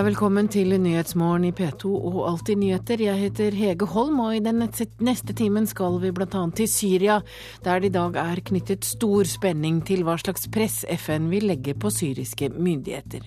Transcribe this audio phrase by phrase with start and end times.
[0.00, 3.02] Velkommen til Nyhetsmorgen i P2 og Alltid nyheter.
[3.04, 4.62] Jeg heter Hege Holm, og i den
[5.04, 6.44] neste timen skal vi bl.a.
[6.56, 7.18] til Syria,
[7.66, 11.74] der det i dag er knyttet stor spenning til hva slags press FN vil legge
[11.76, 13.26] på syriske myndigheter.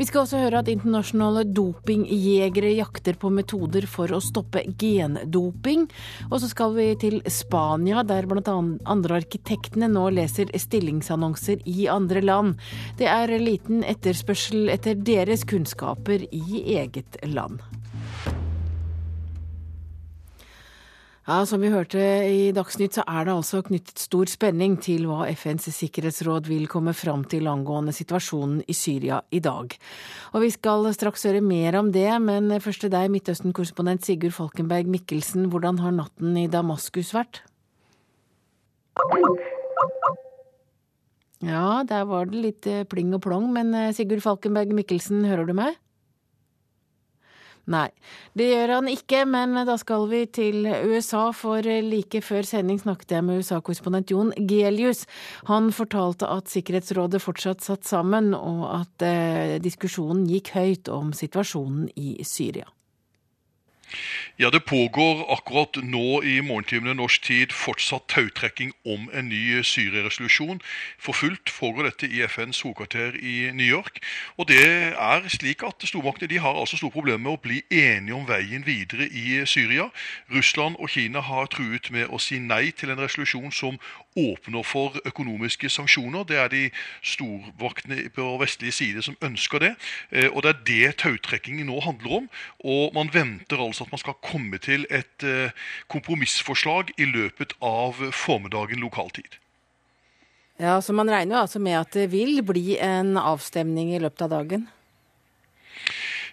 [0.00, 5.86] Vi skal også høre at internasjonale dopingjegere jakter på metoder for å stoppe gendoping.
[6.32, 8.56] Og så skal vi til Spania, der bl.a.
[8.90, 12.58] andre arkitektene nå leser stillingsannonser i andre land.
[12.98, 17.60] Det er liten etterspørsel etter deres kunnskap selskaper i eget land.
[21.26, 25.28] Ja, Som vi hørte i Dagsnytt, så er det altså knyttet stor spenning til hva
[25.28, 29.76] FNs sikkerhetsråd vil komme fram til angående situasjonen i Syria i dag.
[30.32, 34.86] Og Vi skal straks høre mer om det, men først til deg, Midtøsten-korrespondent Sigurd Falkenberg
[34.86, 35.50] Mikkelsen.
[35.50, 37.42] Hvordan har natten i Damaskus vært?
[41.44, 45.46] Ja, der var det litt eh, pling og plong, men eh, Sigurd Falkenberg Mikkelsen, hører
[45.46, 45.76] du meg?
[47.68, 47.88] Nei,
[48.38, 53.12] det gjør han ikke, men da skal vi til USA, for like før sending snakket
[53.18, 55.04] jeg med USA-korrespondent Jon Gelius.
[55.50, 61.92] Han fortalte at Sikkerhetsrådet fortsatt satt sammen, og at eh, diskusjonen gikk høyt om situasjonen
[62.00, 62.64] i Syria.
[64.38, 70.60] Ja, Det pågår akkurat nå i morgentimene norsk tid fortsatt tautrekking om en ny Syria-resolusjon.
[70.98, 74.00] For fullt foregår dette i FNs hovedkvarter i New York.
[74.36, 74.62] Og det
[74.94, 79.08] er slik at Stormaktene har altså store problemer med å bli enige om veien videre
[79.10, 79.88] i Syria.
[80.30, 83.78] Russland og Kina har truet med å si nei til en resolusjon som
[84.18, 86.24] åpner for økonomiske sanksjoner.
[86.24, 86.64] Det er de
[87.02, 89.74] storvaktene på vestlige side som ønsker det.
[90.10, 92.28] Eh, og det er det tautrekkingen nå handler om.
[92.64, 95.52] Og man venter altså at man skal komme til et eh,
[95.92, 99.38] kompromissforslag i løpet av formiddagen lokaltid.
[100.58, 104.26] Ja, Så man regner jo altså med at det vil bli en avstemning i løpet
[104.26, 104.66] av dagen?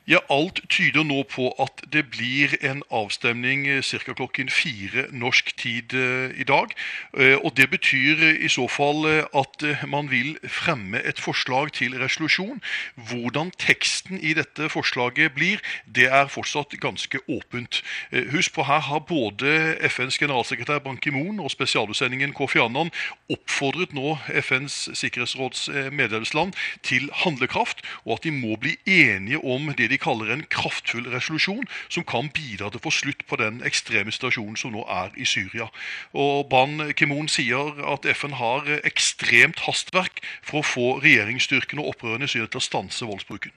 [0.08, 4.14] Ja, Alt tyder nå på at det blir en avstemning eh, ca.
[4.14, 6.76] klokken fire norsk tid eh, i dag.
[7.18, 12.62] Eh, og Det betyr i så fall at man vil fremme et forslag til resolusjon.
[13.10, 15.58] Hvordan teksten i dette forslaget blir,
[15.90, 17.82] det er fortsatt ganske åpent.
[18.30, 22.92] Husk på her har både FNs generalsekretær Ban Ki-moon og spesialutsendingen Kofi Annan
[23.30, 29.95] oppfordret nå FNs sikkerhetsråds medlemsland til handlekraft, og at de må bli enige om det
[29.95, 33.62] de de kaller en kraftfull resolusjon, som kan bidra til å få slutt på den
[33.66, 35.70] ekstreme situasjonen som nå er i Syria.
[36.14, 42.28] Og Ban Ki-moon sier at FN har ekstremt hastverk for å få regjeringsstyrkene og opprørerne
[42.28, 43.56] i Syria til å stanse voldsbruken.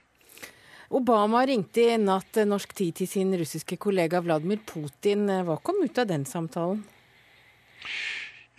[0.89, 5.27] Obama ringte i natt norsk tid til sin russiske kollega Vladimir Putin.
[5.45, 6.81] Hva kom ut av den samtalen?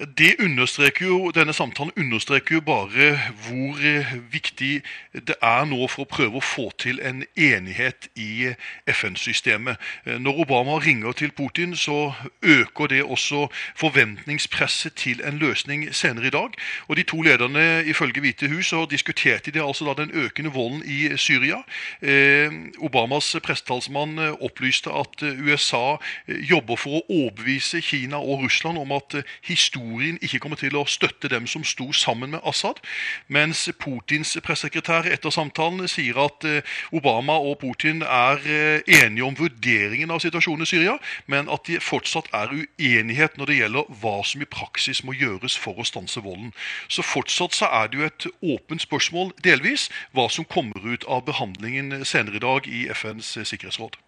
[0.00, 4.80] Det understreker jo, Denne samtalen understreker jo bare hvor eh, viktig
[5.12, 8.54] det er nå for å prøve å få til en enighet i
[8.88, 9.76] FN-systemet.
[10.06, 16.30] Eh, når Obama ringer til Putin, så øker det også forventningspresset til en løsning senere
[16.30, 16.56] i dag.
[16.88, 20.80] Og De to lederne ifølge Hvite hus så diskuterte de altså da den økende volden
[20.86, 21.60] i Syria.
[22.00, 22.48] Eh,
[22.80, 29.89] Obamas pressetalsmann opplyste at USA jobber for å overbevise Kina og Russland om at historien
[29.90, 32.78] historien ikke kommer til å støtte dem som sto sammen med Assad,
[33.28, 36.62] mens Putins pressesekretær etter samtalen sier at eh,
[36.92, 41.80] Obama og Putin er eh, enige om vurderingen av situasjonen i Syria, men at de
[41.80, 46.22] fortsatt er uenighet når det gjelder hva som i praksis må gjøres for å stanse
[46.22, 46.52] volden.
[46.88, 51.26] Så fortsatt så er det jo et åpent spørsmål, delvis, hva som kommer ut av
[51.26, 53.98] behandlingen senere i dag i FNs sikkerhetsråd.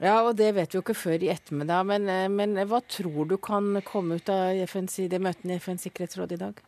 [0.00, 1.84] Ja, og det vet vi jo ikke før i ettermiddag.
[1.86, 5.84] Men, eh, men hva tror du kan komme ut av FNs, de møtene i FNs
[5.84, 6.62] sikkerhetsråd i dag?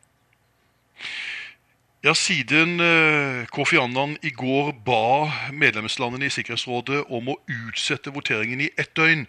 [2.02, 8.64] Ja, Siden uh, Kofi Annan i går ba medlemslandene i Sikkerhetsrådet om å utsette voteringen
[8.64, 9.22] i ett døgn,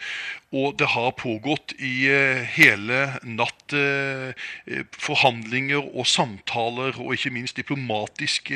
[0.58, 4.34] og det har pågått i uh, hele natt uh,
[4.98, 8.50] forhandlinger og samtaler og ikke minst diplomatisk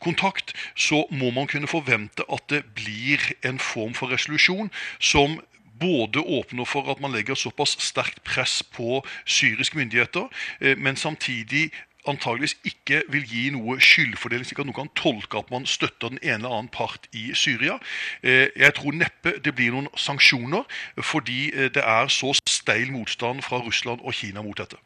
[0.00, 5.42] kontakt, så må man kunne forvente at det blir en form for resolusjon som
[5.82, 10.30] både åpner for at man legger såpass sterkt press på syriske myndigheter,
[10.78, 11.68] men samtidig
[12.08, 16.22] antageligvis ikke vil gi noe skyldfordeling, slik at noen kan tolke at man støtter den
[16.22, 17.78] ene eller annen part i Syria.
[18.22, 20.66] Eh, jeg tror neppe det blir noen sanksjoner,
[20.98, 24.80] fordi eh, det er så steil motstand fra Russland og Kina mot dette.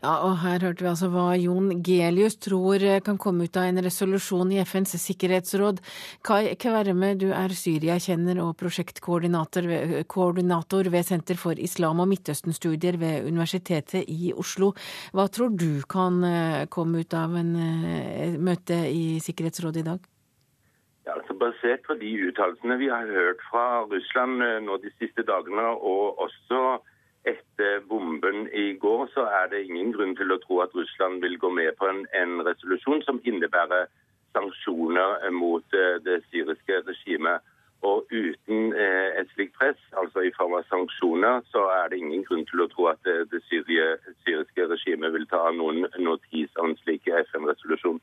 [0.00, 3.84] Ja, og Her hørte vi altså hva Jon Gelius tror kan komme ut av en
[3.84, 5.76] resolusjon i FNs sikkerhetsråd.
[6.24, 14.08] Kai Kverme, du er Syria-kjenner og prosjektkoordinator ved Senter for islam- og Midtøsten-studier ved Universitetet
[14.08, 14.72] i Oslo.
[15.12, 20.00] Hva tror du kan eh, komme ut av en eh, møte i Sikkerhetsrådet i dag?
[21.04, 25.20] Ja, altså Basert på de uttalelsene vi har hørt fra Russland eh, nå de siste
[25.28, 26.80] dagene, og også
[27.30, 31.38] etter bomben i går, så er det ingen grunn til å tro at Russland vil
[31.38, 33.88] gå med på en, en resolusjon som innebærer
[34.36, 37.46] sanksjoner mot eh, det syriske regimet.
[37.80, 42.26] Og uten eh, et slikt press, altså i form av sanksjoner, så er det ingen
[42.28, 46.76] grunn til å tro at det, det syriske regimet vil ta noen notis av en
[46.82, 48.02] slik FN-resolusjon.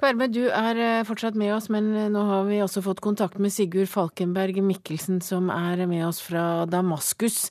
[0.00, 3.36] Kverme, du er eh, fortsatt med oss, men eh, nå har vi også fått kontakt
[3.42, 7.50] med Sigurd Falkenberg Mikkelsen, som er med oss fra Damaskus.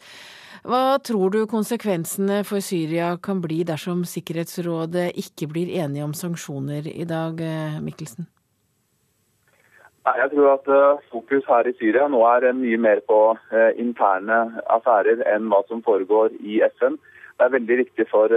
[0.69, 6.85] Hva tror du konsekvensene for Syria kan bli dersom Sikkerhetsrådet ikke blir enige om sanksjoner
[6.91, 8.27] i dag, eh, Mikkelsen?
[10.09, 10.69] Jeg tror at
[11.11, 13.17] fokus her i Syria nå er mye mer på
[13.77, 14.39] interne
[14.73, 16.95] affærer enn hva som foregår i FN.
[17.37, 18.33] Det er veldig viktig for,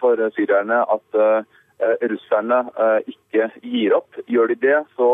[0.00, 1.46] for syrierne at
[1.82, 4.14] Eh, russerne eh, ikke gir opp.
[4.30, 5.08] Gjør de det, så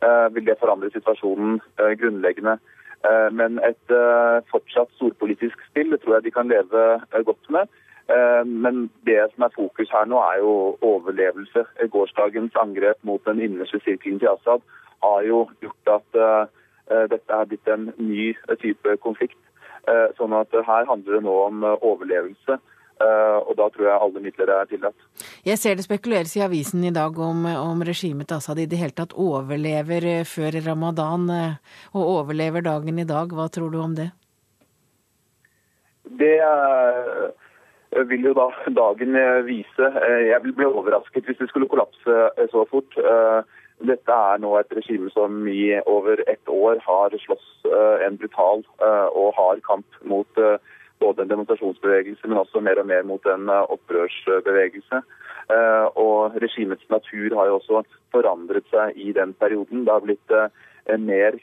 [0.00, 1.58] eh, vil det forandre situasjonen
[2.00, 2.56] grunnleggende.
[3.32, 3.92] Men et
[4.50, 6.86] fortsatt storpolitisk spill det tror jeg de kan leve
[7.24, 7.68] godt med.
[8.44, 11.64] Men det som er fokus her nå, er jo overlevelse.
[11.92, 14.64] Gårsdagens angrep mot den innerste sirkelen til Assad
[15.04, 16.18] har jo gjort at
[17.12, 19.38] dette er blitt en ny type konflikt.
[20.18, 22.58] Sånn at her handler det nå om overlevelse.
[22.98, 25.26] Eh, og da tror jeg alle midler er tillatt.
[25.46, 28.96] Jeg ser det spekuleres i avisen i dag om, om regimet Assad i det hele
[28.96, 33.30] tatt overlever eh, før ramadan, eh, og overlever dagen i dag.
[33.30, 34.10] Hva tror du om det?
[36.18, 36.40] Det
[38.08, 39.14] vil jo da dagen
[39.46, 39.90] vise.
[40.24, 42.16] Jeg vil bli overrasket hvis det skulle kollapse
[42.50, 42.96] så fort.
[43.84, 47.46] Dette er nå et regime som i over ett år har slåss
[48.06, 48.64] en brutal
[49.12, 50.42] og hard kamp mot
[51.00, 55.02] både en demonstrasjonsbevegelse, men også mer og mer mot en eh, opprørsbevegelse.
[55.54, 57.82] Eh, og regimets natur har jo også
[58.14, 59.84] forandret seg i den perioden.
[59.86, 60.48] Det har blitt eh,
[60.98, 61.36] mer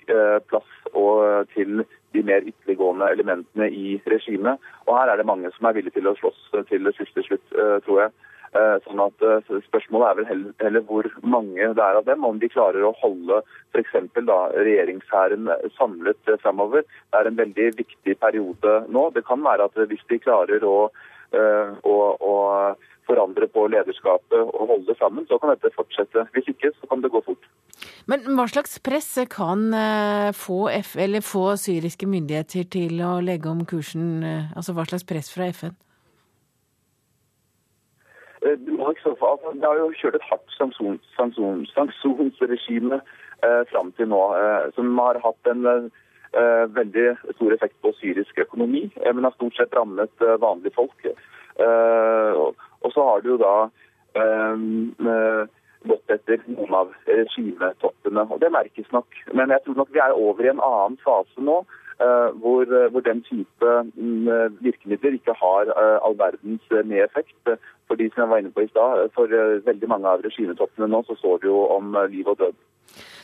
[0.50, 0.70] plass
[1.54, 1.84] til
[2.16, 4.58] de mer ytterliggående elementene i regimet.
[4.88, 7.54] Og her er det mange som er villige til å slåss til siste slutt,
[7.86, 8.16] tror jeg.
[8.56, 12.38] Eh, sånn at eh, Spørsmålet er vel heller, hvor mange det er av dem, om
[12.40, 13.42] de klarer å holde
[13.76, 13.98] f.eks.
[14.16, 16.86] regjeringshæren samlet framover.
[17.12, 19.10] Det er en veldig viktig periode nå.
[19.16, 20.78] Det kan være at hvis de klarer å,
[21.36, 22.36] eh, å, å
[23.10, 26.24] forandre på lederskapet og holde sammen, så kan dette fortsette.
[26.38, 27.52] Hvis ikke, så kan det gå fort.
[28.08, 29.68] Men hva slags press kan
[30.38, 30.96] få, F,
[31.28, 34.24] få syriske myndigheter til å legge om kursen?
[34.56, 35.76] Altså hva slags press fra FN?
[38.46, 45.16] Eh, det har jo kjørt et hardt sanksjonsregime eh, fram til nå, eh, som har
[45.24, 45.62] hatt en
[46.76, 47.08] veldig
[47.38, 51.00] stor effekt på syrisk økonomi, men har stort sett rammet vanlige folk.
[51.64, 52.50] Og,
[52.82, 53.56] og, så har det jo da
[55.88, 59.08] gått etter noen av regimetoppene, og det merkes nok.
[59.32, 61.64] Men jeg tror nok vi er over i en annen fase nå.
[61.96, 65.70] Hvor, hvor, den type mm, virkemidler ikke har
[66.04, 67.56] all verdens med effekt
[67.88, 70.90] for de som jeg var inne på i stad, for eh, veldig mange av regimetoppene
[70.90, 72.58] nå, så står det jo om eh, liv og død.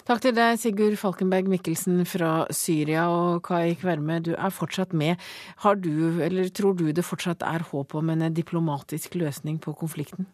[0.07, 3.05] Takk til deg, Sigurd Falkenberg Mikkelsen fra Syria.
[3.13, 5.21] Og Kai Kverme, du er fortsatt med.
[5.63, 10.25] Har du, eller tror du det fortsatt er håp om en diplomatisk løsning på konflikten?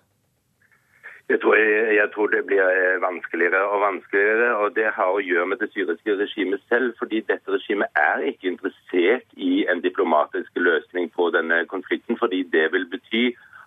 [1.29, 1.55] Jeg tror,
[1.99, 4.55] jeg tror, det blir eh, vanskeligere og vanskeligere.
[4.55, 6.93] og Det har å gjøre med det syriske regimet selv.
[6.99, 12.15] fordi Dette regimet er ikke interessert i en diplomatisk løsning på denne konflikten.
[12.17, 13.25] Fordi det vil bety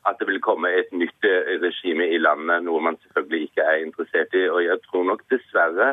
[0.08, 3.84] at det vil komme et nytt eh, regime i landet, noe man selvfølgelig ikke er
[3.84, 4.46] interessert i.
[4.48, 5.92] Og jeg tror nok dessverre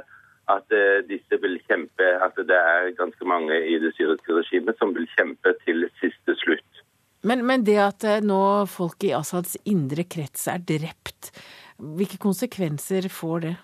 [0.55, 4.95] at eh, disse vil kjempe, at det er ganske mange i det syriske regimet som
[4.95, 6.83] vil kjempe til siste slutt.
[7.27, 11.33] Men, men det at nå folk i Assads indre krets er drept,
[11.77, 13.55] hvilke konsekvenser får det?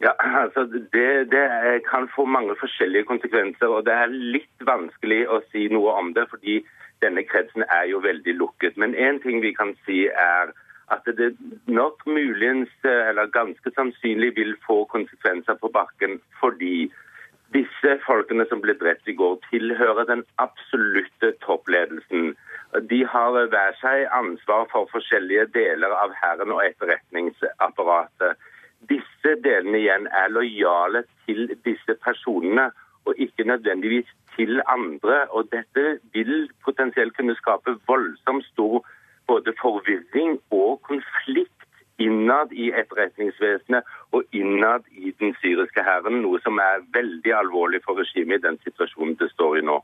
[0.00, 1.46] Ja, altså det, det,
[1.90, 3.66] kan få mange forskjellige konsekvenser.
[3.66, 6.26] og Det er litt vanskelig å si noe om det.
[6.30, 6.62] fordi
[7.02, 8.76] denne kretsen er jo veldig lukket.
[8.76, 10.52] Men én ting vi kan si, er
[10.90, 16.90] at det nok muligens, eller ganske sannsynlig, vil få konsekvenser på bakken fordi
[17.54, 22.34] disse folkene som ble drept i går, tilhører den absolutte toppledelsen.
[22.90, 28.38] De har hver seg ansvar for forskjellige deler av hæren og etterretningsapparatet.
[28.92, 32.70] Disse delene igjen er lojale til disse personene,
[33.08, 35.26] og ikke nødvendigvis til andre.
[35.30, 38.86] Og dette vil potensielt kunne skape voldsomt stor
[39.26, 41.66] både forvirring og konflikt
[41.98, 43.84] innad i etterretningsvesenet
[44.16, 48.58] og innad i den syriske hæren, noe som er veldig alvorlig for regimet i den
[48.64, 49.80] situasjonen det står i nå.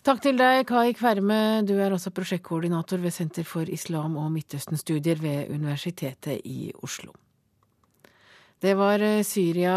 [0.00, 1.60] Takk til deg, Kai Kverme.
[1.68, 7.12] Du er også prosjektkoordinator ved Senter for islam og Midtøsten-studier ved Universitetet i Oslo.
[8.60, 9.74] Det var eh, Syria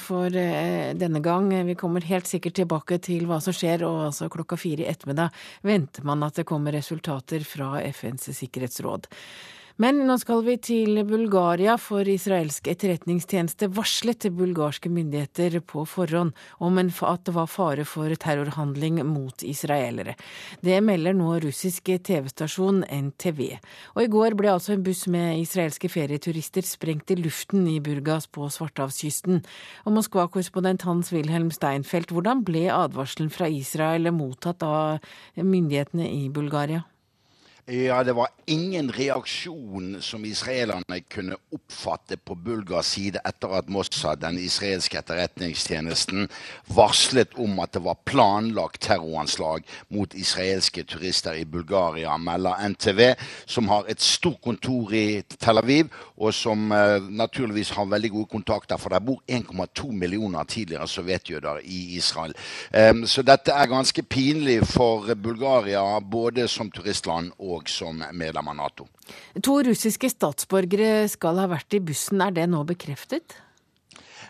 [0.00, 1.50] for eh, denne gang.
[1.68, 5.36] Vi kommer helt sikkert tilbake til hva som skjer, og altså klokka fire i ettermiddag
[5.68, 9.10] venter man at det kommer resultater fra FNs sikkerhetsråd.
[9.76, 16.32] Men nå skal vi til Bulgaria, for israelsk etterretningstjeneste varslet til bulgarske myndigheter på forhånd
[16.64, 20.14] om at det var fare for terrorhandling mot israelere.
[20.64, 23.42] Det melder nå russisk TV-stasjon NTV.
[23.98, 28.30] Og i går ble altså en buss med israelske ferieturister sprengt i luften i Burgas
[28.32, 29.44] på Svartehavskysten.
[29.84, 35.04] Og Moskva-korrespondent Hans-Wilhelm Steinfeld, hvordan ble advarselen fra Israel mottatt av
[35.36, 36.86] myndighetene i Bulgaria?
[37.68, 44.20] Ja, det var ingen reaksjon som israelerne kunne oppfatte på Bulgars side etter at Mossad,
[44.22, 46.28] den israelske etterretningstjenesten,
[46.70, 53.00] varslet om at det var planlagt terroranslag mot israelske turister i Bulgaria, melder NTV,
[53.50, 58.30] som har et stort kontor i Tel Aviv, og som uh, naturligvis har veldig gode
[58.36, 62.38] kontakter, for der bor 1,2 millioner tidligere sovjetjøder i Israel.
[62.70, 68.52] Um, så dette er ganske pinlig for Bulgaria, både som turistland og og som medlem
[68.52, 68.88] av Nato.
[69.42, 72.22] To russiske statsborgere skal ha vært i bussen.
[72.24, 73.38] Er det nå bekreftet?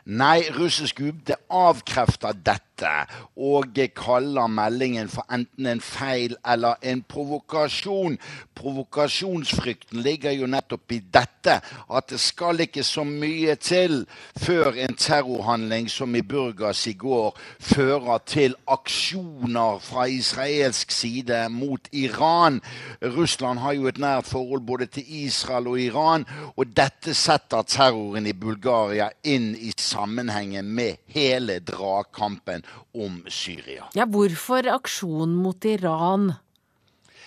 [0.06, 7.02] Nei, russisk UD avkrefter dette dette og kaller meldingen for enten en feil eller en
[7.02, 8.18] provokasjon.
[8.56, 14.04] Provokasjonsfrykten ligger jo nettopp i dette, at det skal ikke så mye til
[14.36, 21.88] før en terrorhandling som i Burgas i går fører til aksjoner fra israelsk side mot
[21.92, 22.60] Iran.
[23.02, 28.26] Russland har jo et nært forhold både til Israel og Iran, og dette setter terroren
[28.26, 33.86] i Bulgaria inn i sammenhengen med hele dragkampen om Syria.
[33.94, 36.32] Ja, Hvorfor aksjon mot Iran?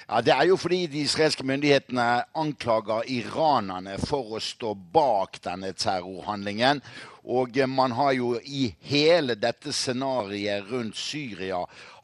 [0.09, 5.69] Ja, Det er jo fordi de israelske myndighetene anklager iranerne for å stå bak denne
[5.77, 6.81] terrorhandlingen.
[7.29, 11.61] Og man har jo i hele dette scenarioet rundt Syria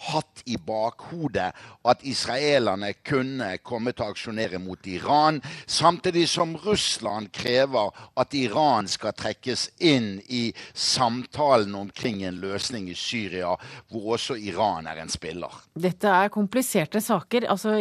[0.09, 1.51] hatt i bakhodet
[1.85, 8.89] at israelerne kunne komme til å aksjonere mot Iran, samtidig som Russland krever at Iran
[8.91, 13.55] skal trekkes inn i samtalen omkring en løsning i Syria,
[13.91, 15.51] hvor også Iran er en spiller.
[15.75, 17.47] Dette er kompliserte saker.
[17.51, 17.75] Altså,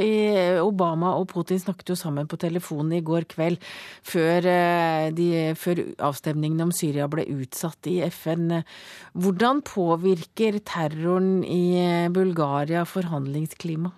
[0.64, 3.60] Obama og Putin snakket jo sammen på telefonen i går kveld,
[4.04, 5.28] før, eh, de,
[5.58, 8.62] før avstemningen om Syria ble utsatt i FN.
[9.14, 13.90] Hvordan påvirker terroren i Bulgaria forhandlingsklima?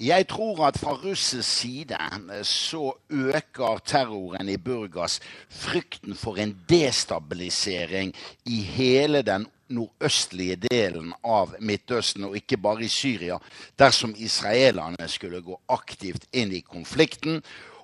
[0.00, 1.96] Jeg tror at fra russisk side
[2.42, 8.14] så øker terroren i Burgas frykten for en destabilisering
[8.44, 13.38] i hele den nordøstlige delen av Midtøsten, og ikke bare i Syria,
[13.78, 17.40] dersom israelerne skulle gå aktivt inn i konflikten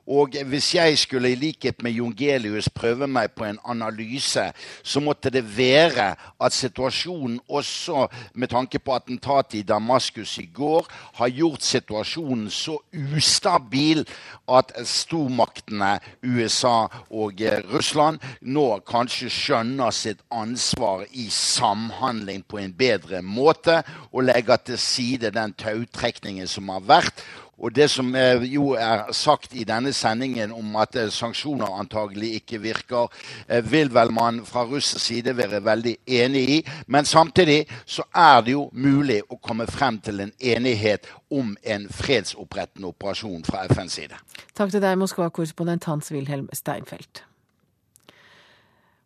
[0.07, 4.47] og hvis jeg skulle i likhet med Jongelius prøve meg på en analyse,
[4.83, 10.89] så måtte det være at situasjonen også med tanke på attentatet i Damaskus i går
[11.21, 12.79] har gjort situasjonen så
[13.17, 14.03] ustabil
[14.51, 15.93] at stormaktene
[16.23, 23.81] USA og Russland nå kanskje skjønner sitt ansvar i samhandling på en bedre måte
[24.11, 27.25] og legger til side den tautrekningen som har vært
[27.61, 32.61] og det som jo er sagt i denne sendingen om at eh, sanksjoner antagelig ikke
[32.63, 33.09] virker,
[33.49, 36.59] eh, vil vel man fra russisk side være veldig enig i.
[36.87, 41.89] Men samtidig så er det jo mulig å komme frem til en enighet om en
[41.89, 44.21] fredsopprettende operasjon fra FNs side.
[44.55, 47.30] Takk til deg, Moskva-korrespondent Hans-Wilhelm Steinfeld.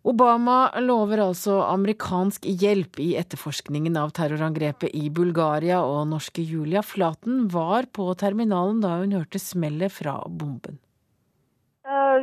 [0.05, 7.47] Obama lover altså amerikansk hjelp i etterforskningen av terrorangrepet i Bulgaria, og norske Julia Flaten
[7.55, 10.77] var på terminalen da hun hørte smellet fra bomben.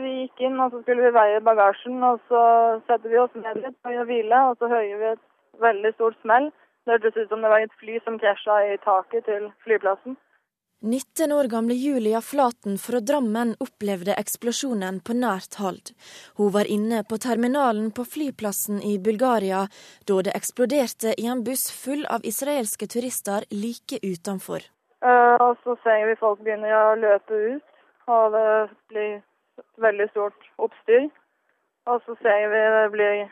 [0.02, 2.42] Vi gikk inn og så skulle vi veie bagasjen, og så
[2.86, 5.26] setter vi oss ned litt og hvile, og så hører vi et
[5.66, 6.52] veldig stort smell.
[6.86, 10.16] Det hørtes ut som det var et fly som krasja i taket til flyplassen.
[10.84, 15.92] 19 år gamle Julia Flaten fra Drammen opplevde eksplosjonen på nært hold.
[16.38, 19.68] Hun var inne på terminalen på flyplassen i Bulgaria
[20.10, 24.66] da det eksploderte i en buss full av israelske turister like utenfor.
[25.06, 27.70] Eh, og så ser vi folk begynner å løpe ut,
[28.10, 28.50] og det
[28.90, 29.14] blir
[29.86, 31.12] veldig stort oppstyr.
[31.94, 33.24] Og så ser vi det blir,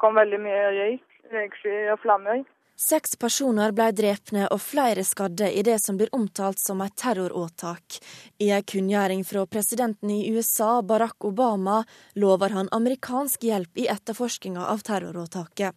[0.00, 1.04] kom veldig mye røyk,
[1.36, 2.44] røykskyer og flammer.
[2.74, 8.00] Seks personer ble drepne og flere skadde i det som blir omtalt som et terroråtak.
[8.42, 11.84] I en kunngjøring fra presidenten i USA, Barack Obama,
[12.18, 15.70] lover han amerikansk hjelp i etterforskninga av terroråtaket.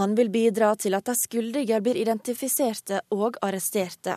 [0.00, 4.16] Han vil bidra til at de skyldige blir identifiserte og arresterte.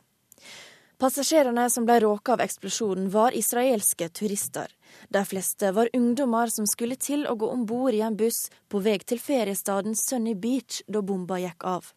[1.02, 4.72] Passasjerene som ble råka av eksplosjonen, var israelske turister.
[5.10, 8.80] De fleste var ungdommer som skulle til å gå om bord i en buss på
[8.86, 11.90] vei til feriestaden Sunny Beach da bomba gikk av.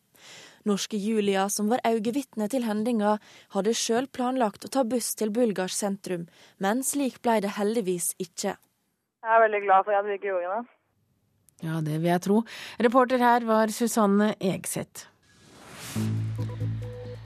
[0.65, 3.19] Norske Julia, som var øyevitne til hendinga,
[3.53, 6.27] hadde sjøl planlagt å ta buss til Bulgars sentrum,
[6.59, 8.57] men slik ble det heldigvis ikke.
[9.25, 10.63] Jeg er veldig glad for at vi ikke gjorde det.
[11.65, 12.43] Ja, det vil jeg tro.
[12.83, 15.07] Reporter her var Susanne Egseth.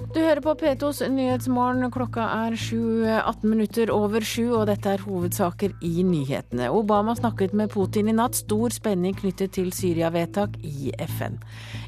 [0.08, 1.90] Du hører på P2s Nyhetsmorgen.
[1.92, 6.70] Klokka er 7.18 minutter over sju, og dette er hovedsaker i nyhetene.
[6.72, 8.38] Obama snakket med Putin i natt.
[8.40, 11.36] Stor spenning knyttet til Syria-vedtak i FN.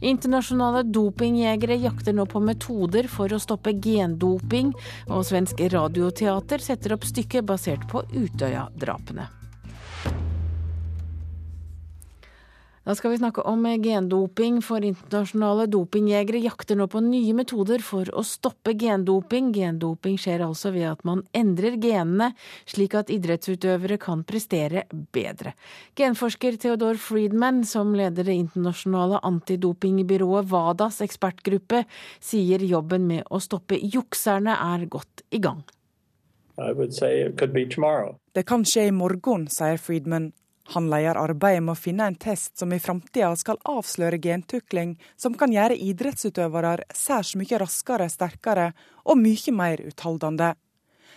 [0.04, 4.74] Internasjonale dopingjegere jakter nå på metoder for å stoppe gendoping,
[5.08, 9.30] og svensk radioteater setter opp stykket basert på Utøya-drapene.
[12.80, 18.08] Da skal vi snakke om gendoping, for internasjonale dopingjegere jakter nå på nye metoder for
[18.16, 19.50] å stoppe gendoping.
[19.52, 22.30] Gendoping skjer altså ved at man endrer genene,
[22.64, 25.52] slik at idrettsutøvere kan prestere bedre.
[26.00, 31.84] Genforsker Theodor Friedman, som leder det internasjonale antidopingbyrået WADAs ekspertgruppe,
[32.16, 35.60] sier jobben med å stoppe jukserne er godt i gang.
[38.32, 40.32] Det kan skje i morgen, sier Friedman.
[40.74, 45.34] Han leder arbeidet med å finne en test som i framtida skal avsløre gentukling som
[45.34, 48.70] kan gjøre idrettsutøvere særs mye raskere, sterkere
[49.04, 50.52] og mye mer utholdende.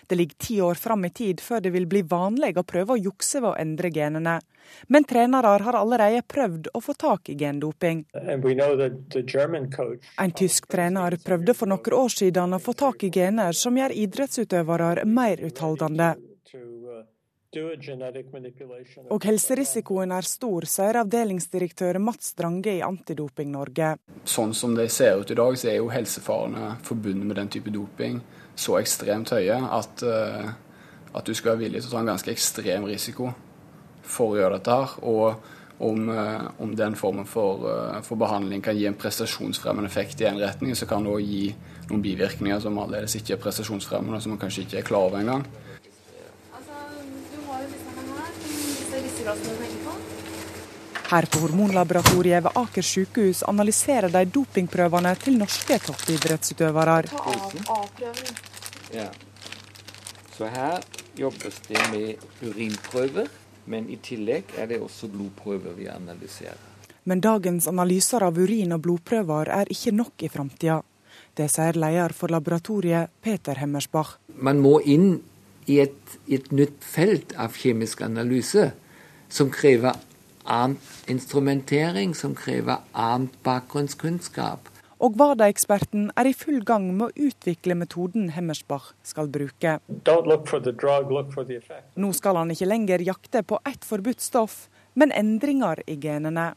[0.07, 3.00] Det ligger ti år fram i tid før det vil bli vanlig å prøve å
[3.00, 4.39] jukse ved å endre genene.
[4.88, 8.03] Men trenere har allerede prøvd å få tak i gendoping.
[10.25, 13.95] En tysk trener prøvde for noen år siden å få tak i gener som gjør
[14.03, 16.13] idrettsutøvere mer utholdende.
[19.13, 23.93] Og helserisikoen er stor, sier avdelingsdirektør Mats Strange i Antidoping Norge.
[24.25, 27.74] Sånn som det ser ut i dag, så er jo helsefarene forbundet med den type
[27.74, 28.22] doping
[28.55, 30.53] så ekstremt høye at, uh,
[31.13, 33.32] at du skal være villig til å ta en ganske ekstrem risiko
[34.04, 34.95] for å gjøre dette her.
[35.10, 40.21] Og om, uh, om den formen for, uh, for, behandling kan gi en prestasjonsfremmende effekt
[40.21, 41.45] i en retning, så kan det òg gi
[41.89, 45.45] noen bivirkninger som allerede ikke er prestasjonsfremmende, som man kanskje ikke er klar over engang.
[51.13, 56.97] Her på Hormonlaboratoriet ved Aker sykehus analyserer de dopingprøvene til norske toppidrettsutøvere.
[58.91, 59.07] Ja.
[60.36, 60.83] Så her
[61.15, 63.31] jobbes det med urinprøver,
[63.65, 66.59] men i tillegg er det også blodprøver vi analyserer.
[67.05, 70.81] Men dagens analyser av urin- og blodprøver er ikke nok i framtida.
[71.38, 74.17] Det sier leder for laboratoriet, Peter Hemmersbach.
[74.36, 75.21] Man må inn
[75.67, 78.73] i et, et nytt felt av kjemisk analyse
[79.34, 79.98] som krever
[80.43, 80.78] annen
[81.10, 84.69] instrumentering, som krever annen bakgrunnskunnskap.
[85.04, 89.80] Og WADA-eksperten er i full gang med å utvikle metoden Hemmersbach skal bruke.
[90.08, 90.30] Drug,
[92.00, 96.54] Nå skal han ikke lenger jakte på ett forbudt stoff, men endringer i genene.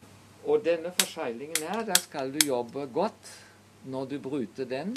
[0.46, 3.34] Og denne forseglingen her, der skal du jobbe godt.
[3.86, 4.94] Når du bryter den,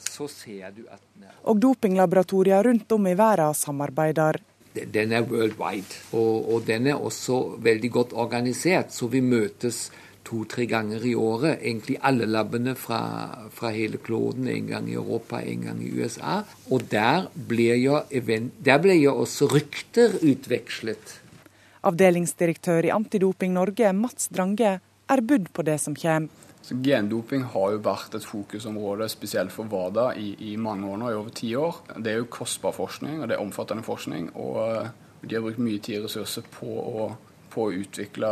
[0.00, 4.40] så ser du at den er Og dopinglaboratorier rundt om i verden samarbeider
[4.74, 5.98] den er worldwide.
[6.12, 9.88] Og, og, den er også veldig godt organisert, så vi møtes
[10.26, 11.58] to-tre ganger i året.
[11.62, 13.00] Egentlig alle labene fra,
[13.54, 14.48] fra, hele kloden.
[14.48, 16.42] En gang i Europa, en gang i USA.
[16.70, 21.18] Og der blir jo, der blir jo også rykter utvekslet.
[21.82, 24.78] Avdelingsdirektør i Antidoping Norge, Mats Drange,
[25.10, 26.28] er budd på det som kommer.
[26.70, 31.08] Så Gendoping har jo vært et fokusområde spesielt for WADA i, i, mange år nå,
[31.10, 31.80] i over ti år.
[31.96, 34.28] Det er jo kostbar forskning, og det er omfattende forskning.
[34.38, 34.92] Og eh,
[35.24, 37.08] de har brukt mye tid og ressurser på å,
[37.50, 38.30] på å utvikle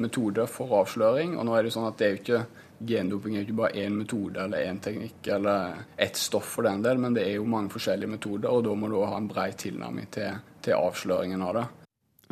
[0.00, 1.36] metoder for avsløring.
[1.36, 2.42] Og nå er det jo sånn at det er jo ikke
[2.88, 6.80] Gendoping er jo ikke bare én metode eller én teknikk eller ett stoff for den
[6.88, 9.50] del, men det er jo mange forskjellige metoder, og da må du ha en brei
[9.60, 11.70] tilnærming til, til avsløringen av det.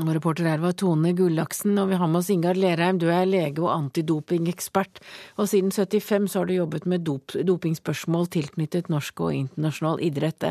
[0.00, 2.96] Og reporter her var Tone Gullaksen, og vi har med oss Ingar Lerheim.
[2.96, 5.02] Du er lege og antidopingekspert,
[5.36, 10.48] og siden 75 så har du jobbet med dop dopingspørsmål tilknyttet norsk og internasjonal idrett.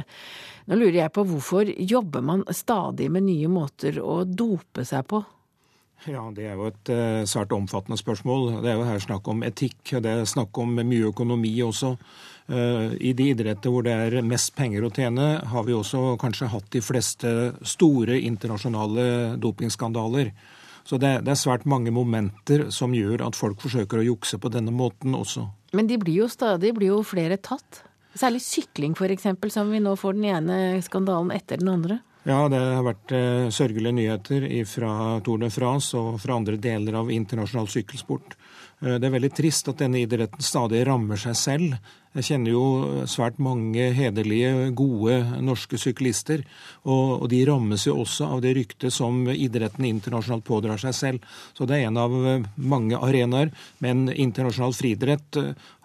[0.69, 5.23] Nå lurer jeg på hvorfor jobber man stadig med nye måter å dope seg på?
[6.09, 8.63] Ja, Det er jo et uh, svært omfattende spørsmål.
[8.63, 9.99] Det er jo her snakk om etikk.
[10.01, 11.93] Det er snakk om mye økonomi også.
[12.49, 16.49] Uh, I de idretter hvor det er mest penger å tjene, har vi også kanskje
[16.49, 20.33] hatt de fleste store internasjonale dopingskandaler.
[20.83, 24.49] Så det, det, er svært mange momenter som gjør at folk forsøker å jukse på
[24.49, 25.45] denne måten også.
[25.77, 27.83] Men de blir jo stadig blir jo flere tatt.
[28.17, 32.01] Særlig sykling f.eks., som vi nå får den ene skandalen etter den andre.
[32.21, 34.91] Ja, det har vært eh, sørgelige nyheter fra
[35.25, 38.35] Tour de France og fra andre deler av internasjonal sykkelsport.
[38.83, 42.63] Eh, det er veldig trist at denne idretten stadig rammer seg selv Jeg kjenner jo
[43.07, 46.43] svært mange hederlige, gode norske syklister.
[46.83, 51.29] Og, og, de rammes jo også av det ryktet som idretten internasjonalt pådrar seg selv.
[51.55, 52.17] Så det er en av
[52.59, 53.53] mange arenaer.
[53.79, 55.39] Men internasjonal friidrett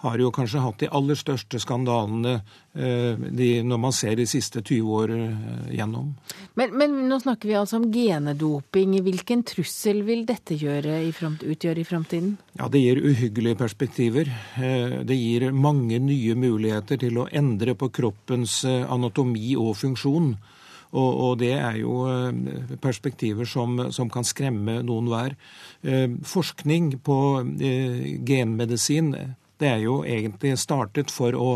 [0.07, 2.35] har jo kanskje hatt de aller største skandalene
[2.75, 6.11] eh, de, når man ser de siste 20 år eh, gjennom.
[6.59, 8.99] Men, men, nå snakker vi altså om genedoping.
[9.07, 12.37] Hvilken trussel vil dette i utgjøre i framtiden?
[12.59, 14.31] Ja, Det gir uhyggelige perspektiver.
[14.61, 20.35] Eh, det gir mange nye muligheter til å endre på kroppens anatomi og funksjon.
[20.97, 22.07] Og, og, det er jo
[22.81, 25.35] perspektiver som, som kan skremme noen hver.
[26.25, 27.19] Forskning på
[28.25, 29.11] genmedisin
[29.61, 31.49] det er jo egentlig startet for å,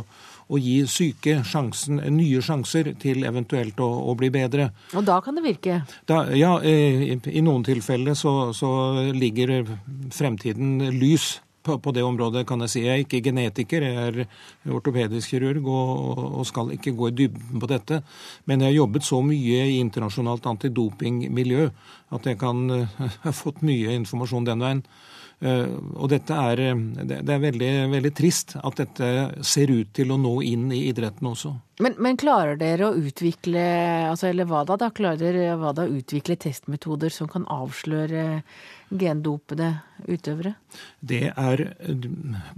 [0.49, 4.71] å gi syke sjansen, nye sjanser til eventuelt å, å, bli bedre.
[4.97, 5.83] Og da kan det virke?
[6.09, 8.73] Da, ja, i, i, noen tilfeller så, så
[9.13, 9.69] ligger
[10.17, 12.83] fremtiden lys på, på, det området, kan jeg si.
[12.85, 17.61] Jeg er ikke genetiker, jeg er ortopedisk kirurg og, og, skal ikke gå i dybden
[17.61, 18.01] på dette.
[18.47, 21.69] Men jeg har jobbet så mye i internasjonalt antidopingmiljø
[22.17, 22.65] at jeg kan
[23.25, 24.85] ha fått mye informasjon den veien.
[25.41, 29.07] Eh, og dette er, eh, det er veldig, veldig, trist at dette
[29.41, 31.55] ser ut til å nå inn i idretten også.
[31.81, 33.63] Men, men klarer dere å utvikle,
[34.11, 38.43] altså, eller hva da, klarer dere å utvikle testmetoder som kan avsløre
[38.91, 39.71] gendopede
[40.05, 40.59] utøvere?
[41.01, 41.65] Det er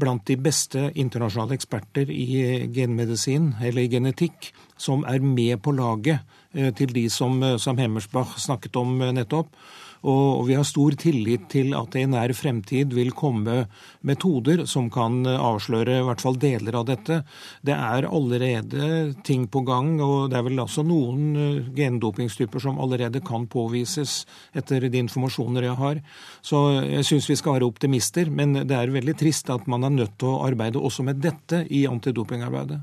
[0.00, 6.26] blant de beste internasjonale eksperter i genmedisin, eller i genetikk, som er med på laget
[6.50, 9.54] eh, til de som, som Hemmersbach snakket om nettopp.
[10.02, 13.66] Og vi har stor tillit til at det i nær fremtid vil komme
[14.02, 17.20] metoder som kan avsløre i hvert fall deler av dette.
[17.62, 22.80] Det er allerede ting på gang, og det er vel altså noen eh, gendopingstyper som
[22.82, 24.22] allerede kan påvises
[24.58, 26.02] etter de informasjoner jeg har.
[26.42, 29.94] Så jeg syns vi skal være optimister, men det er veldig trist at man er
[30.02, 32.82] nødt til å arbeide også med dette i antidopingarbeidet.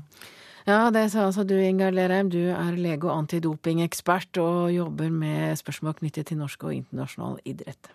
[0.68, 2.30] Ja, det sa altså du, Ingar Lerheim.
[2.32, 7.94] Du er lege og antidopingekspert og jobber med spørsmål knyttet til norsk og internasjonal idrett.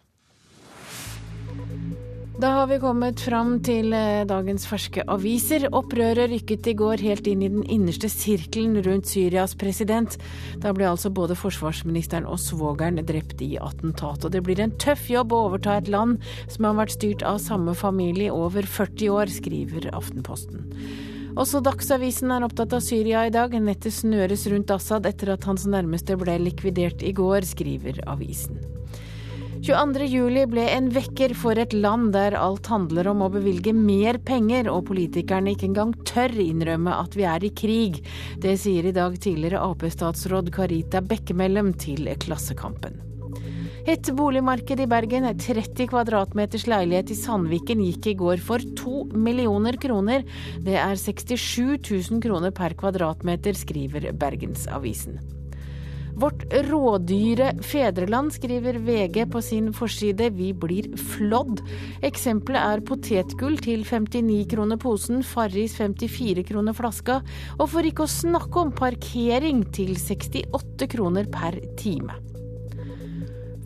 [2.35, 5.69] Da har vi kommet fram til eh, dagens ferske aviser.
[5.71, 10.17] Opprøret rykket i går helt inn i den innerste sirkelen rundt Syrias president.
[10.59, 14.27] Da ble altså både forsvarsministeren og svogeren drept i attentat.
[14.27, 16.19] Og det blir en tøff jobb å overta et land
[16.51, 20.67] som har vært styrt av samme familie over 40 år, skriver Aftenposten.
[21.35, 23.51] Også Dagsavisen er opptatt av Syria i dag.
[23.59, 28.61] Nettet snøres rundt Assad etter at hans nærmeste ble likvidert i går, skriver avisen.
[29.65, 34.69] 22.07 ble en vekker for et land der alt handler om å bevilge mer penger,
[34.71, 37.99] og politikerne ikke engang tør innrømme at vi er i krig.
[38.39, 43.14] Det sier i dag tidligere Ap-statsråd Karita Bekkemellem til Klassekampen.
[43.85, 49.77] Et boligmarked i Bergen, 30 kvadratmeters leilighet i Sandviken, gikk i går for to millioner
[49.77, 50.25] kroner.
[50.65, 51.77] Det er 67
[52.09, 55.19] 000 kroner per kvadratmeter, skriver Bergensavisen.
[56.17, 60.31] Vårt rådyre fedreland, skriver VG på sin forside.
[60.33, 61.61] Vi blir flådd.
[62.09, 67.19] Eksempelet er potetgull til 59 kroner posen, Farris 54 kroner flaska,
[67.59, 72.17] og for ikke å snakke om parkering til 68 kroner per time.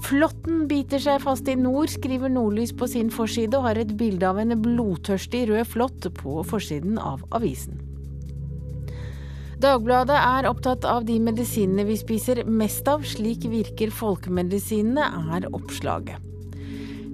[0.05, 4.25] Flåtten biter seg fast i nord, skriver Nordlys på sin forside, og har et bilde
[4.27, 7.81] av en blodtørstig rød flått på forsiden av avisen.
[9.59, 13.03] Dagbladet er opptatt av de medisinene vi spiser mest av.
[13.03, 16.23] Slik virker folkemedisinene, er oppslaget.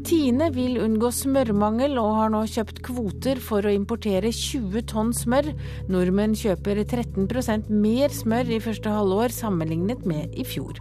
[0.05, 5.49] Tine vil unngå smørmangel og har nå kjøpt kvoter for å importere 20 tonn smør.
[5.89, 10.77] Nordmenn kjøper 13% mer smør i første halvår sammenlignet med i fjor.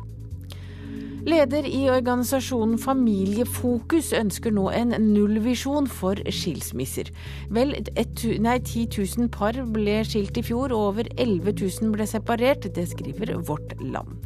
[1.24, 7.08] Leder i organisasjonen Familiefokus ønsker nå en nullvisjon for skilsmisser.
[7.48, 12.04] Vel et, nei, 10 000 par ble skilt i fjor, og over 11 000 ble
[12.10, 12.68] separert.
[12.76, 14.18] Det skriver Vårt Land.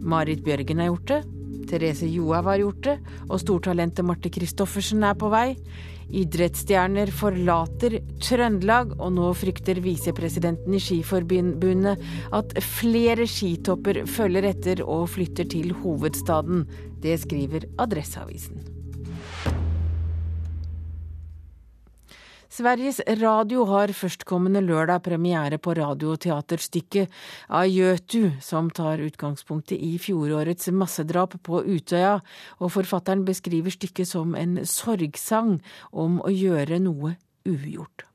[0.00, 1.20] Marit Bjørgen har gjort det.
[1.66, 2.96] Therese Johaug har gjort det,
[3.28, 5.50] og stortalentet Marte Christoffersen er på vei.
[6.06, 15.08] Idrettsstjerner forlater Trøndelag, og nå frykter visepresidenten i Skiforbundet at flere skitopper følger etter og
[15.16, 16.64] flytter til hovedstaden.
[17.02, 18.75] Det skriver Adresseavisen.
[22.56, 27.12] Sveriges Radio har førstkommende lørdag premiere på radioteaterstykket
[27.52, 32.22] Ajötu, som tar utgangspunktet i fjorårets massedrap på Utøya,
[32.56, 35.58] og forfatteren beskriver stykket som en sorgsang
[35.92, 38.06] om å gjøre noe ugjort.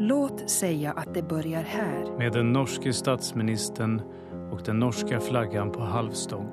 [0.00, 2.18] Låt säga at det börjar her.
[2.18, 4.00] Med den norske statsministeren
[4.48, 6.48] og den norske flaggan på halvstång.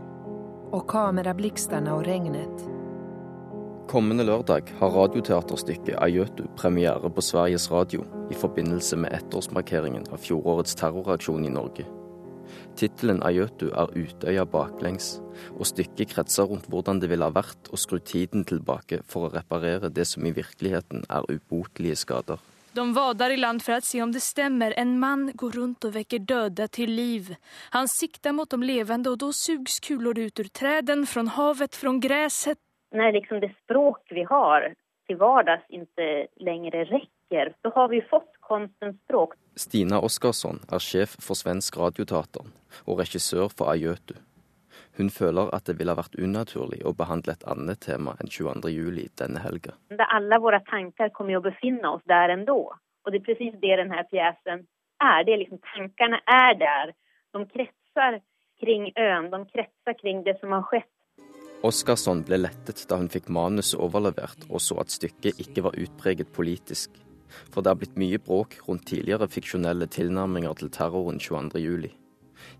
[0.75, 2.76] Og kamerablixtarna og regnet.
[3.87, 10.75] Kommende lørdag har radioteaterstykket 'Ayøtu' premiere på Sveriges Radio i forbindelse med ettårsmarkeringen av fjorårets
[10.75, 11.85] terroraksjon i Norge.
[12.75, 15.21] Tittelen 'Ayøtu' er Utøya baklengs,
[15.55, 19.33] og stykket kretser rundt hvordan det ville ha vært å skru tiden tilbake for å
[19.37, 22.43] reparere det som i virkeligheten er ubotelige skader.
[22.75, 24.73] De vader i land for å se om det stemmer.
[24.77, 27.37] En mann går rundt og vekker døde til liv.
[27.71, 31.95] Han sikter mot de levende, og da sugs kuler ut ur trærne, fra havet, fra
[31.97, 32.59] gresset
[32.91, 34.73] när liksom det språk vi har
[35.07, 39.33] till vardags inte längre räcker, så har vi fått konstens språk.
[39.55, 42.45] Stina Oskarsson er sjef for Svensk Radioteater
[42.85, 44.15] og regissør for Ayøtu.
[44.97, 49.43] Hun føler at det ville vært unaturlig å behandle et annet tema enn 22.07 denne
[49.43, 49.75] helga.
[49.93, 52.57] Alle våre tanker kommer å befinne oss der ennå.
[53.05, 54.65] Og det er presis det denne pjesen
[55.03, 55.19] er.
[55.27, 56.95] Det liksom, tankene er der.
[57.33, 58.19] De kretser
[58.59, 60.89] kring øen, de kretser kring det som har skjedd
[61.65, 66.29] Oskarsson ble lettet da hun fikk manuset overlevert og så at stykket ikke var utpreget
[66.35, 66.91] politisk.
[67.49, 71.89] For det har blitt mye bråk rundt tidligere fiksjonelle tilnærminger til terroren 22.07.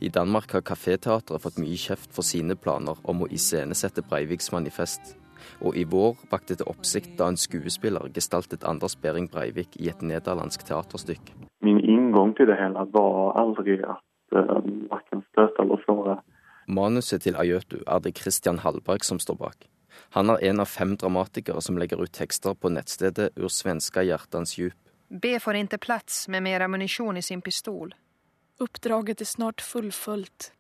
[0.02, 5.14] I Danmark har Kaféteatret fått mye kjeft for sine planer om å iscenesette Breiviks manifest.
[5.62, 10.02] Og i vår vakte det oppsikt da en skuespiller gestaltet Anders Behring Breivik i et
[10.02, 11.38] nederlandsk teaterstykke.
[11.62, 14.02] Min inngang til det hele var aldri at
[14.34, 14.58] uh,
[14.90, 16.18] verken støte eller såre
[16.68, 19.68] Manuset til Ayotu er det Christian Hallberg som står bak.
[20.16, 24.58] Han er en av fem dramatikere som legger ut tekster på nettstedet Ur svenska hjertens
[24.60, 24.76] djup.
[25.10, 27.94] B får ikke plass med mer ammunisjon i sin pistol.
[28.60, 30.52] Oppdraget er snart fullfullt.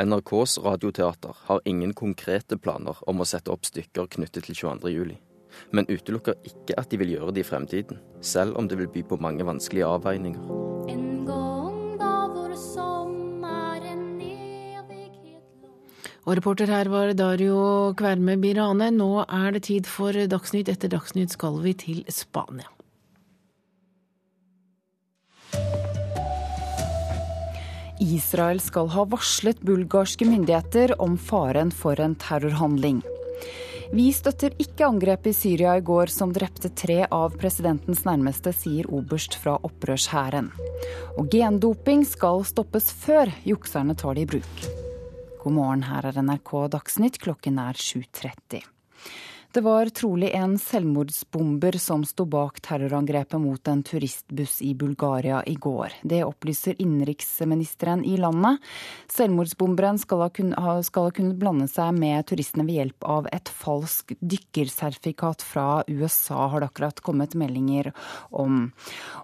[0.00, 4.90] NRKs radioteater har ingen konkrete planer om å sette opp stykker knyttet til 22.
[4.90, 5.20] juli.
[5.70, 9.04] Men utelukker ikke at de vil gjøre det i fremtiden, selv om det vil by
[9.12, 10.61] på mange vanskelige avveininger.
[16.22, 18.92] Og reporter her var Dario Kverme Birane.
[18.94, 20.70] Nå er det tid for Dagsnytt.
[20.70, 22.68] Etter Dagsnytt skal vi til Spania.
[28.02, 33.02] Israel skal ha varslet bulgarske myndigheter om faren for en terrorhandling.
[33.92, 38.88] Vi støtter ikke angrepet i Syria i går som drepte tre av presidentens nærmeste, sier
[38.88, 40.48] oberst fra opprørshæren.
[41.18, 44.81] Og gendoping skal stoppes før jukserne tar det i bruk.
[45.42, 47.16] God morgen, her er NRK Dagsnytt.
[47.18, 48.62] Klokken er 7.30.
[49.52, 55.54] Det var trolig en selvmordsbomber som sto bak terrorangrepet mot en turistbuss i Bulgaria i
[55.60, 55.92] går.
[56.02, 58.64] Det opplyser innenriksministeren i landet.
[59.12, 65.82] Selvmordsbomberen skal ha, kunnet, blande seg med turistene ved hjelp av et falsk dykkersertifikat fra
[65.84, 67.90] USA, har det akkurat kommet meldinger
[68.30, 68.70] om.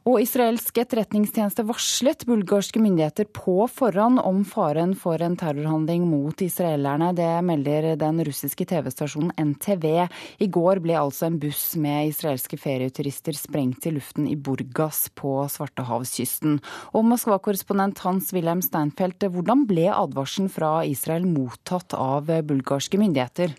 [0.04, 7.14] Og israelsk etterretningstjeneste varslet bulgarske myndigheter på forhånd om faren for en terrorhandling mot israelerne.
[7.16, 9.88] Det melder den russiske TV-stasjonen NTV.
[10.38, 15.40] I går ble altså en buss med israelske ferieturister sprengt i luften i Burgas på
[15.52, 16.58] Svartehavskysten.
[16.94, 23.56] Og Moskva-korrespondent Hans-Wilhelm Steinfeld, hvordan ble advarselen fra Israel mottatt av bulgarske myndigheter?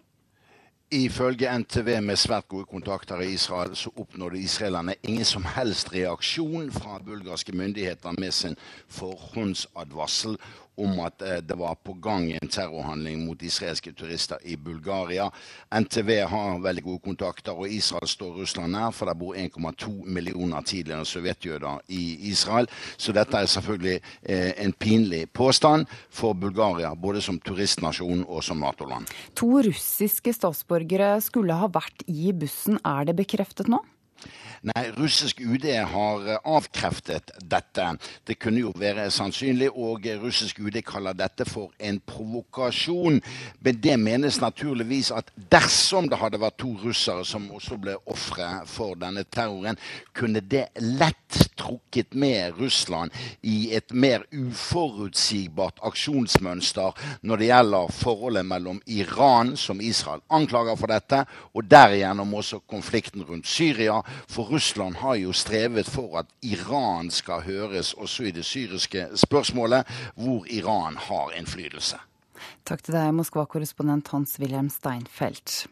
[0.89, 6.71] Ifølge NTV med svært gode kontakter i Israel, så oppnådde israelerne ingen som helst reaksjon
[6.73, 8.57] fra bulgarske myndigheter med sin
[8.97, 10.39] forhåndsadvarsel
[10.79, 15.29] om at eh, det var på gang en terrorhandling mot israelske turister i Bulgaria.
[15.75, 20.65] NTV har veldig gode kontakter, og Israel står Russland nær, for det bor 1,2 millioner
[20.65, 22.69] tidligere sovjetjøder i Israel.
[22.97, 28.59] Så dette er selvfølgelig eh, en pinlig påstand for Bulgaria, både som turistnasjon og som
[28.63, 29.09] Nato-land.
[29.39, 32.79] To russiske statsborgere skulle ha vært i bussen.
[32.85, 33.81] Er det bekreftet nå?
[34.67, 37.85] Nei, russisk UD har eh, avkreftet dette.
[38.27, 43.21] Det kunne jo være sannsynlig, og russisk UD kaller dette for en provokasjon.
[43.63, 48.49] Men det menes naturligvis at dersom det hadde vært to russere som også ble ofre
[48.67, 49.79] for denne terroren,
[50.13, 56.95] kunne det lett trukket med Russland i et mer uforutsigbart aksjonsmønster
[57.27, 61.23] når det gjelder forholdet mellom Iran, som Israel anklager for dette,
[61.55, 63.99] og derigjennom også konflikten rundt Syria.
[64.27, 69.87] For Russland har jo strevet for at Iran skal høres også i det syriske spørsmålet,
[70.15, 71.99] hvor Iran har innflytelse.
[72.65, 75.67] Takk til deg, Moskva-korrespondent Hans-Wilhelm Steinfeld.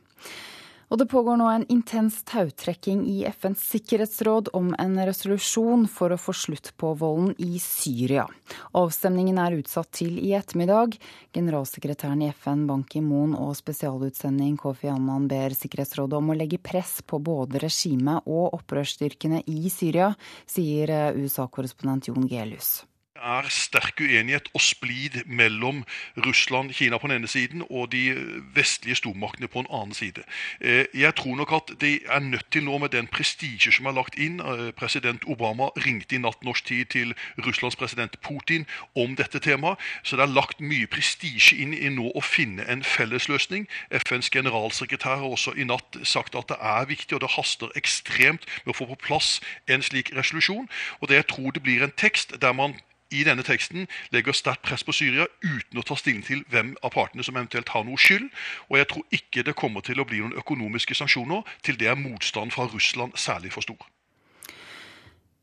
[0.87, 6.19] Og det pågår nå en intens tautrekking i FNs sikkerhetsråd om en resolusjon for å
[6.21, 8.23] få slutt på volden i Syria.
[8.71, 10.95] Avstemningen er utsatt til i ettermiddag.
[11.35, 17.01] Generalsekretæren i FN Ban Ki-moon og spesialutsending Kofi Annan ber Sikkerhetsrådet om å legge press
[17.03, 20.13] på både regimet og opprørsstyrkene i Syria,
[20.47, 22.77] sier USA-korrespondent Jon Gelius.
[23.17, 25.83] Er sterk uenighet og splid mellom
[26.25, 28.15] Russland, Kina på den ene siden og de
[28.55, 30.23] vestlige stormaktene på den annen side.
[30.61, 33.95] Eh, jeg tror nok at de er nødt til nå, med den prestisje som er
[33.97, 37.13] lagt inn eh, President Obama ringte i natt norsk tid til
[37.45, 39.77] Russlands president Putin om dette temaet.
[40.03, 43.67] Så det er lagt mye prestisje inn i nå å finne en fellesløsning.
[43.91, 48.45] FNs generalsekretær har også i natt sagt at det er viktig, og det haster ekstremt
[48.65, 50.67] med å få på plass en slik resolusjon.
[51.01, 52.77] Og det jeg tror det blir en tekst der man
[53.11, 56.93] i denne teksten legger sterkt press på Syria uten å ta stilling til hvem av
[56.95, 58.27] partene som eventuelt har noe skyld.
[58.71, 61.45] Og jeg tror ikke det kommer til å bli noen økonomiske sanksjoner.
[61.63, 63.79] Til det er motstand fra Russland særlig for stor.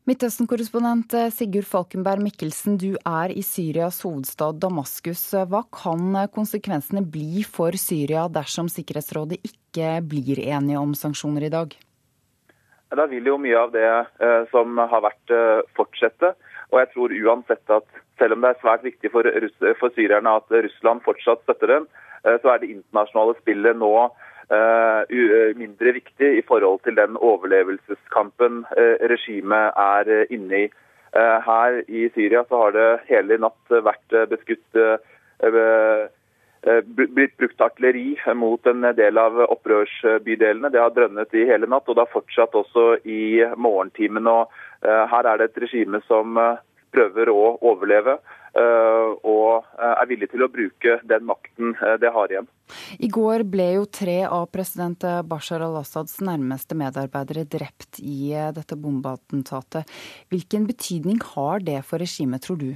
[0.05, 5.23] Midtøsten-korrespondent Sigurd Falkenberg Mikkelsen, du er i Syrias hovedstad Damaskus.
[5.49, 11.73] Hva kan konsekvensene bli for Syria dersom Sikkerhetsrådet ikke blir enige om sanksjoner i dag?
[12.95, 16.35] Da vil jo mye av det eh, som har vært, eh, fortsette.
[16.73, 17.87] Og jeg tror uansett at
[18.19, 19.27] selv om det er svært viktig for,
[19.81, 21.89] for syrerne at Russland fortsatt støtter dem,
[22.25, 25.03] eh, så er det internasjonale spillet nå uh,
[25.57, 28.65] mindre viktig i forhold til den overlevelseskampen
[29.11, 30.73] regimet er inne i.
[31.15, 34.81] Her i Syria så har det hele natt vært beskutt
[36.97, 40.71] blitt brukt artilleri mot en del av opprørsbydelene.
[40.73, 44.27] Det har drønnet i hele natt, og det har fortsatt også i morgentimen.
[44.27, 46.39] og Her er det et regime som
[46.95, 48.19] prøver å overleve.
[48.55, 52.47] Eh, og eh, er villig til å bruke den makten eh, det har igjen.
[53.03, 59.91] I går ble jo tre av president Bashar al-Assads nærmeste medarbeidere drept i dette bombeattentatet.
[60.31, 62.71] Hvilken betydning har det for regimet, tror du?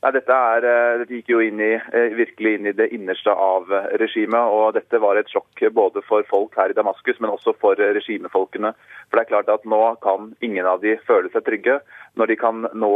[0.00, 0.64] Nei, dette, er,
[1.02, 1.74] dette gikk jo inn i,
[2.16, 3.68] virkelig inn i det innerste av
[4.00, 4.40] regimet.
[4.40, 8.72] og Dette var et sjokk både for folk her i Damaskus, men også for regimefolkene.
[9.10, 11.80] For det er klart at Nå kan ingen av de føle seg trygge
[12.18, 12.94] når de kan nå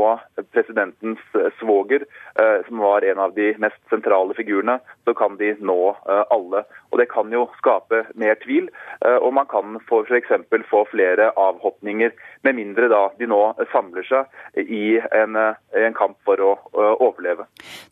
[0.53, 1.21] presidentens
[1.59, 2.05] svoger,
[2.41, 6.65] eh, som var en av de mest sentrale figurene, så kan de nå eh, alle.
[6.91, 8.69] Og Det kan jo skape mer tvil,
[9.05, 10.33] eh, og man kan f.eks.
[10.71, 12.11] få flere avhopninger,
[12.43, 13.41] med mindre da de nå
[13.73, 16.53] samler seg i en, en kamp for å
[17.01, 17.47] overleve.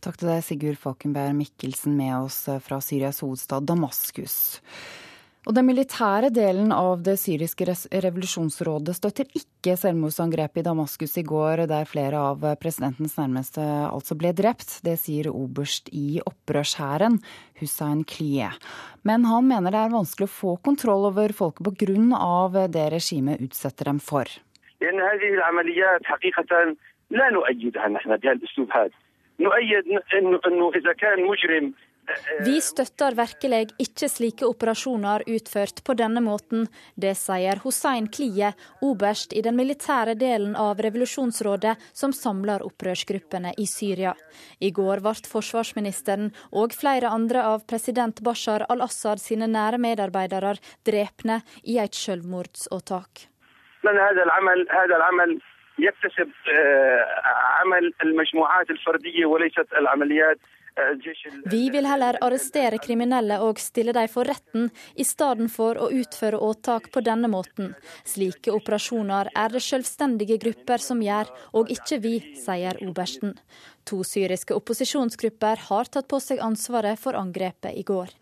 [0.04, 4.36] Takk til deg, Sigurd Falkenberg Mikkelsen, med oss fra Syrias hovedstad Damaskus.
[5.42, 11.64] Og Den militære delen av det syriske revolusjonsrådet støtter ikke selvmordsangrepet i Damaskus i går,
[11.66, 14.76] der flere av presidentens nærmeste altså ble drept.
[14.86, 17.18] Det sier oberst i opprørshæren,
[17.58, 18.52] Hussein Klie.
[19.02, 22.68] Men han mener det er vanskelig å få kontroll over folket pga.
[22.70, 24.30] det regimet utsetter dem for.
[29.39, 29.87] نؤيد
[30.45, 31.73] انه اذا كان مجرم
[32.45, 36.67] vi støtter virkelig ikke slike operasjoner utført på denne måten.
[36.95, 43.67] Det sier Hussein Klie, oberst i den militære delen av revolusjonsrådet som samler opprørsgruppene i
[43.67, 44.13] Syria.
[44.59, 50.55] I går ble forsvarsministeren og flere andre av president Bashar al-Assad sine nære medarbeidere
[50.87, 53.27] drepne i et selvmordsåtak.
[55.81, 56.31] يكتسب
[57.59, 60.39] عمل المجموعات الفردية وليست العمليات
[61.51, 66.37] vi vil heller arrestere kriminelle og stille dem for retten, i stedet for å utføre
[66.37, 67.71] åtak på denne måten.
[68.05, 73.33] Slike operasjoner er det selvstendige grupper som gjør, og ikke vi, sier obersten.
[73.89, 78.13] To syriske opposisjonsgrupper har tatt på seg ansvaret for angrepet i går.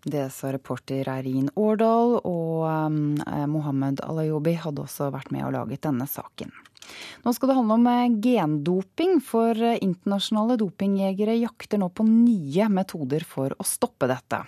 [0.00, 3.20] Det sa reporter Eirin Årdal, og um,
[3.52, 6.54] Mohammed Alayobi hadde også vært med og laget denne saken.
[7.25, 12.67] Nå skal det handle om eh, gendoping, for eh, internasjonale dopingjegere jakter nå på nye
[12.69, 14.41] metoder for å stoppe dette.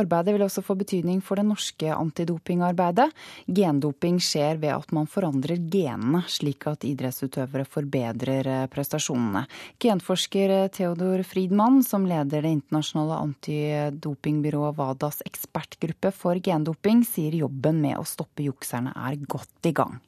[0.00, 3.08] Arbeidet vil også få betydning for det norske antidopingarbeidet.
[3.46, 9.46] Gendoping skjer ved at man forandrer genene, slik at idrettsutøvere forbedrer eh, prestasjonene.
[9.82, 18.00] Genforsker Theodor Friedmann, som leder det internasjonale antidopingbyrået WADAs ekspertgruppe for gendoping, sier jobben med
[18.00, 19.98] å stoppe jukserne er godt i gang.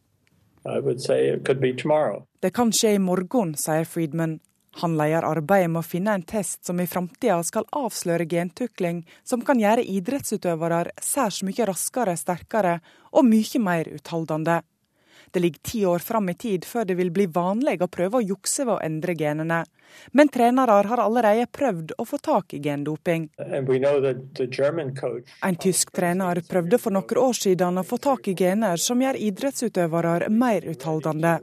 [2.40, 4.38] Det kan skje i morgen, sier Friedman.
[4.78, 9.42] Han leder arbeidet med å finne en test som i framtida skal avsløre gentukling som
[9.42, 12.78] kan gjøre idrettsutøvere særs mye raskere, sterkere
[13.10, 14.60] og mye mer utholdende.
[15.32, 18.24] Det ligger ti år fram i tid før det vil bli vanlig å prøve å
[18.24, 19.64] jukse ved å endre genene.
[20.12, 23.28] Men trenere har allerede prøvd å få tak i gendoping.
[25.48, 29.20] En tysk trener prøvde for noen år siden å få tak i gener som gjør
[29.28, 31.38] idrettsutøvere mer utholdende.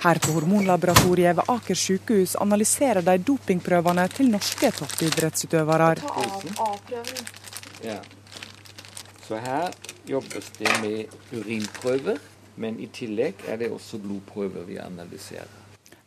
[0.00, 5.92] Her på hormonlaboratoriet ved Aker sykehus analyserer de dopingprøvene til norske toppidrettsutøvere.
[7.84, 8.00] Ja.
[9.26, 9.70] Så her
[10.08, 12.18] jobbes det med urinprøver,
[12.56, 15.48] men i tillegg er det også blodprøver vi analyserer.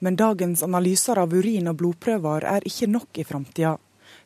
[0.04, 3.78] Men dagens analyser av urin- og blodprøver er ikke nok i framtida.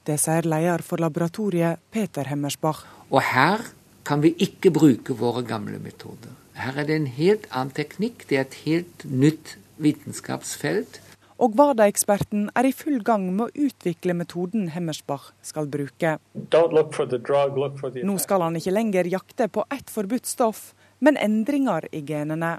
[0.07, 2.85] Det sier leder for laboratoriet, Peter Hemmersbach.
[3.11, 3.61] Og her
[4.07, 6.33] kan vi ikke bruke våre gamle metoder.
[6.57, 8.25] Her er det en helt annen teknikk.
[8.29, 11.01] Det er et helt nytt vitenskapsfelt.
[11.37, 16.15] Og Vada-eksperten er i full gang med å utvikle metoden Hemmersbach skal bruke.
[16.33, 22.55] Nå skal han ikke lenger jakte på ett forbudt stoff, men endringer i genene.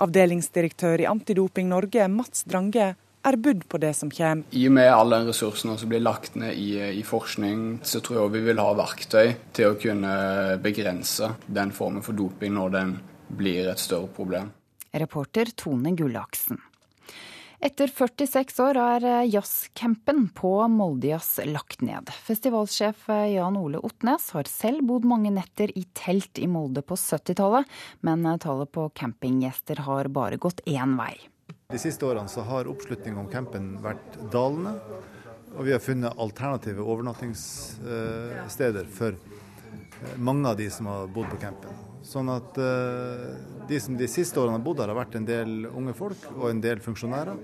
[0.00, 2.94] Avdelingsdirektør i Antidoping Norge, Mats Drange,
[3.24, 4.44] er budd på det som kommer.
[4.52, 8.34] I og med alle ressursene som blir lagt ned i, i, forskning, så tror jeg
[8.34, 10.12] vi vil ha verktøy til å kunne
[10.64, 12.94] begrense den formen for doping når den
[13.34, 14.52] blir et større problem.
[14.94, 16.60] Reporter Tone Gullaksen.
[17.64, 22.10] Etter 46 år er jazzcampen på Moldejazz lagt ned.
[22.26, 27.64] Festivalsjef Jan Ole Otnes har selv bodd mange netter i telt i Molde på 70-tallet,
[28.04, 31.16] men tallet på campinggjester har bare gått én vei.
[31.72, 34.76] De siste årene har oppslutningen om campen vært dalende.
[35.56, 41.40] Og vi har funnet alternative overnattingssteder for eh, mange av de som har bodd på
[41.48, 41.72] campen.
[42.04, 43.30] Sånn at uh,
[43.68, 46.50] de som de siste årene har bodd her, har vært en del unge folk og
[46.50, 47.38] en del funksjonærer.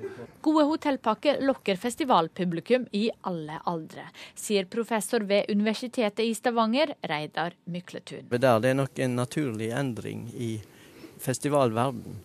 [0.45, 4.05] Gode hotellpakker lokker festivalpublikum i alle aldre,
[4.37, 8.29] sier professor ved Universitetet i Stavanger, Reidar Mykletun.
[8.29, 10.59] Det er nok en naturlig endring i
[11.21, 12.21] festivalverden.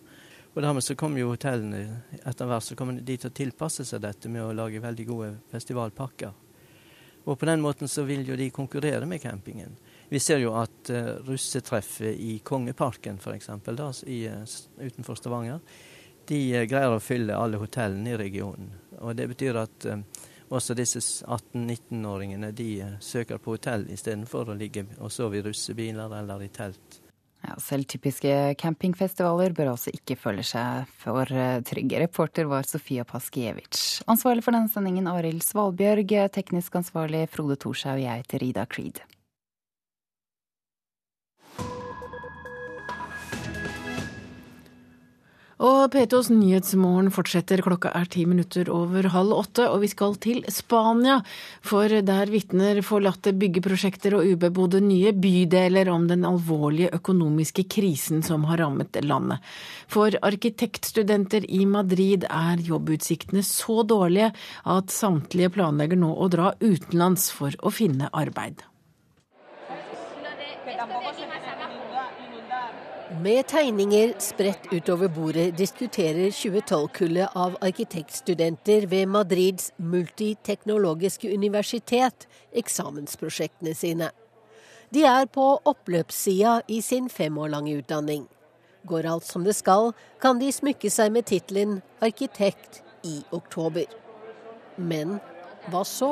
[0.56, 4.00] Og dermed så kommer jo hotellene etter hvert så kommer de til å tilpasse seg
[4.04, 6.32] dette med å lage veldig gode festivalpakker.
[7.26, 9.74] Og på den måten så vil jo de konkurrere med campingen.
[10.08, 13.48] Vi ser jo at uh, russetreffet i Kongeparken f.eks.
[13.50, 14.44] Uh,
[14.78, 15.60] utenfor Stavanger,
[16.30, 18.70] de uh, greier å fylle alle hotellene i regionen.
[19.00, 19.88] Og det betyr at
[20.46, 22.70] også disse 18-19-åringene de
[23.02, 27.02] søker på hotell istedenfor å ligge og sove i russebiler eller i telt.
[27.46, 32.00] Ja, selv typiske campingfestivaler bør altså ikke føle seg for eh, trygge.
[32.02, 34.06] Reporter var Sofia Paskiewicz.
[34.10, 36.16] Ansvarlig for denne sendingen Arild Svalbjørg.
[36.34, 38.02] Teknisk ansvarlig Frode Thorshaug.
[38.02, 39.04] Jeg heter Ida Creed.
[45.56, 47.62] Og P2s Nyhetsmorgen fortsetter.
[47.64, 51.22] Klokka er ti minutter over halv åtte, og vi skal til Spania.
[51.64, 58.44] For der vitner forlatte byggeprosjekter og ubebodde nye bydeler om den alvorlige økonomiske krisen som
[58.50, 59.40] har rammet landet.
[59.88, 64.34] For arkitektstudenter i Madrid er jobbutsiktene så dårlige
[64.68, 68.60] at samtlige planlegger nå å dra utenlands for å finne arbeid.
[73.10, 84.08] Med tegninger spredt utover bordet diskuterer 2012-kullet av arkitektstudenter ved Madrids multiteknologiske universitet eksamensprosjektene sine.
[84.90, 88.26] De er på oppløpssida i sin fem år lange utdanning.
[88.90, 93.86] Går alt som det skal, kan de smykke seg med tittelen arkitekt i oktober.
[94.76, 95.20] Men
[95.72, 96.08] hva så?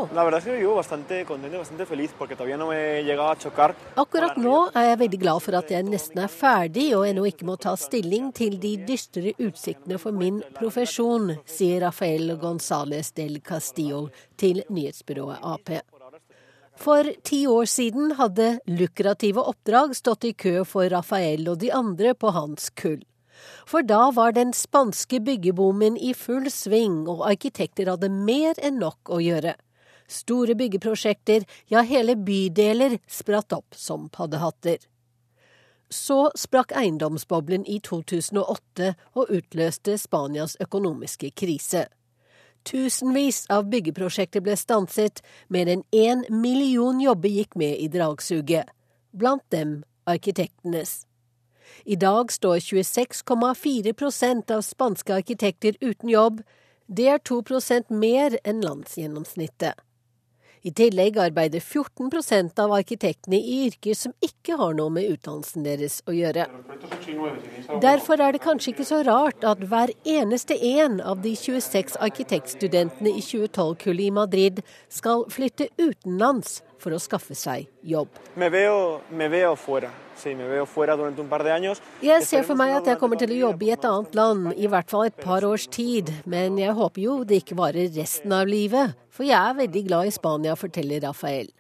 [4.05, 7.49] Akkurat nå er jeg veldig glad for at jeg nesten er ferdig og ennå ikke
[7.49, 14.09] må ta stilling til de dystre utsiktene for min profesjon, sier Rafael Gonzales del Castillo
[14.41, 15.75] til nyhetsbyrået Ap.
[16.77, 22.15] For ti år siden hadde lukrative oppdrag stått i kø for Rafael og de andre
[22.19, 23.03] på hans kull.
[23.67, 29.13] For da var den spanske byggeboomen i full sving, og arkitekter hadde mer enn nok
[29.13, 29.57] å gjøre.
[30.09, 34.79] Store byggeprosjekter, ja hele bydeler, spratt opp som paddehatter.
[35.91, 41.87] Så sprakk eiendomsboblen i 2008 og utløste Spanias økonomiske krise.
[42.65, 45.21] Tusenvis av byggeprosjekter ble stanset,
[45.53, 48.71] mer enn én million jobber gikk med i dragsuget,
[49.13, 51.05] blant dem arkitektenes.
[51.85, 56.43] I dag står 26,4% av spanske arkitekter uten jobb.
[56.87, 59.75] Det er 2% mer enn landsgjennomsnittet.
[60.65, 65.99] I tillegg arbeider 14% av arkitektene i yrker som ikke har noe med utdannelsen deres
[66.09, 66.47] å gjøre.
[67.85, 73.13] Derfor er det kanskje ikke så rart at hver eneste en av de 26 arkitektstudentene
[73.13, 78.13] i 2012-kullet i Madrid skal flytte utenlands for å skaffe seg jobb.
[82.05, 84.69] Jeg ser for meg at jeg kommer til å jobbe i et annet land, i
[84.71, 86.13] hvert fall et par års tid.
[86.29, 90.11] Men jeg håper jo det ikke varer resten av livet, for jeg er veldig glad
[90.11, 91.51] i Spania, forteller Rafael.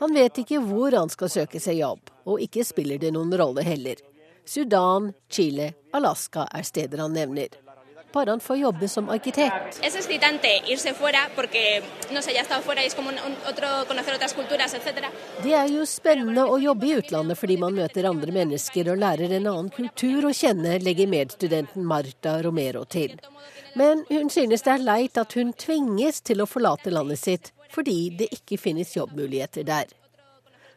[0.00, 3.64] Han vet ikke hvor han skal søke seg jobb, og ikke spiller det noen rolle
[3.64, 4.02] heller.
[4.46, 7.48] Sudan, Chile, Alaska er steder han nevner.
[8.12, 9.80] Bare han får jobbe som arkitekt.
[15.42, 19.36] Det er jo spennende å jobbe i utlandet fordi man møter andre mennesker og lærer
[19.38, 23.18] en annen kultur å kjenne, legger medstudenten Marta Romero til.
[23.76, 27.98] Men hun synes det er leit at hun tvinges til å forlate landet sitt fordi
[28.18, 29.90] det ikke finnes jobbmuligheter der.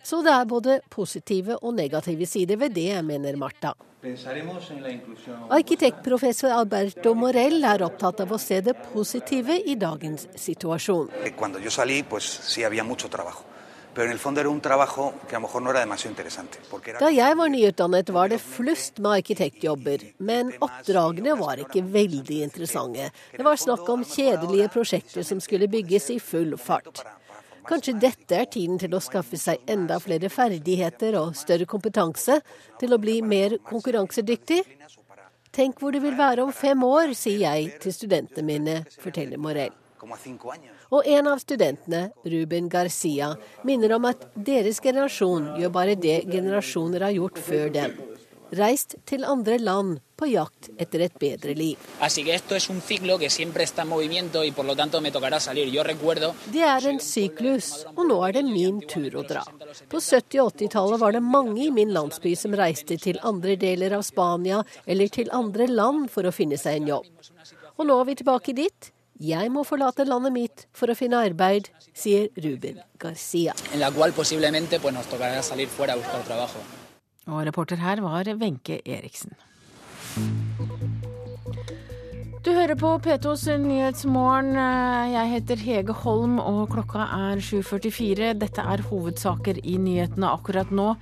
[0.04, 3.76] Så det er både positive og negative sider ved det, mener Marta.
[4.00, 11.12] Arkitektprofessor Alberto Morell er opptatt av å se det positive i dagens situasjon.
[17.04, 23.12] Da jeg var nyutdannet var det flust med arkitektjobber, men oppdragene var ikke veldig interessante.
[23.36, 27.04] Det var snakk om kjedelige prosjekter som skulle bygges i full fart.
[27.68, 32.40] Kanskje dette er tiden til å skaffe seg enda flere ferdigheter og større kompetanse
[32.80, 34.62] til å bli mer konkurransedyktig?
[35.52, 39.74] Tenk hvor det vil være om fem år, sier jeg til studentene mine, forteller Morell.
[40.96, 43.34] Og en av studentene, Ruben Garcia,
[43.68, 47.98] minner om at deres generasjon gjør bare det generasjoner har gjort før dem
[48.56, 51.80] reist til andre land på jakt etter et bedre liv.
[56.52, 59.46] Det er en syklus, og nå er det min tur å dra.
[59.92, 63.96] På 70- og 80-tallet var det mange i min landsby som reiste til andre deler
[64.00, 67.12] av Spania eller til andre land for å finne seg en jobb.
[67.80, 68.92] Og nå er vi tilbake dit.
[69.20, 73.56] Jeg må forlate landet mitt for å finne arbeid, sier Ruben Garcia.
[77.30, 79.38] Og reporter her var Wenche Eriksen.
[82.40, 84.54] Du hører på P2s Nyhetsmorgen.
[85.12, 88.30] Jeg heter Hege Holm, og klokka er 7.44.
[88.40, 90.94] Dette er hovedsaker i nyhetene akkurat nå.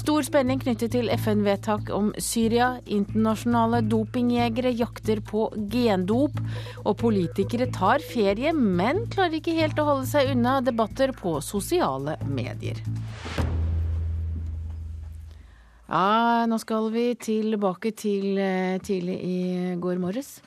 [0.00, 2.70] Stor spenning knyttet til FN-vedtak om Syria.
[2.88, 6.40] Internasjonale dopingjegere jakter på gendop.
[6.86, 12.16] Og politikere tar ferie, men klarer ikke helt å holde seg unna debatter på sosiale
[12.24, 12.80] medier.
[15.86, 19.38] Ja, nå skal vi tilbake til eh, tidlig i
[19.78, 20.40] går morges.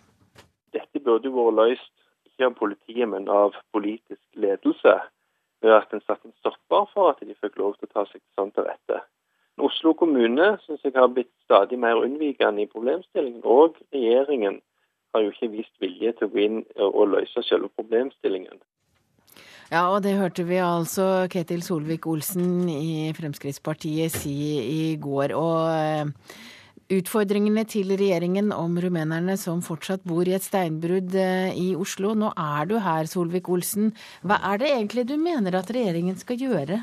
[0.75, 1.93] Dette burde vært løst
[2.27, 4.97] ikke av politiet, men av politisk ledelse.
[5.63, 8.19] Ved at en satte en stopper for at de fikk lov til å ta seg
[8.35, 8.99] sånn til rette.
[9.63, 13.39] Oslo kommune syns jeg har blitt stadig mer unnvikende i problemstillingen.
[13.43, 14.59] Og regjeringen
[15.15, 18.59] har jo ikke vist vilje til å gå inn og løse selve problemstillingen.
[19.69, 25.35] Ja, og det hørte vi altså Ketil Solvik-Olsen i Fremskrittspartiet si i går.
[25.37, 26.39] Og eh,
[26.97, 32.15] utfordringene til regjeringen om rumenerne som fortsatt bor i et steinbrudd eh, i Oslo.
[32.17, 33.91] Nå er du her, Solvik-Olsen.
[34.25, 36.81] Hva er det egentlig du mener at regjeringen skal gjøre?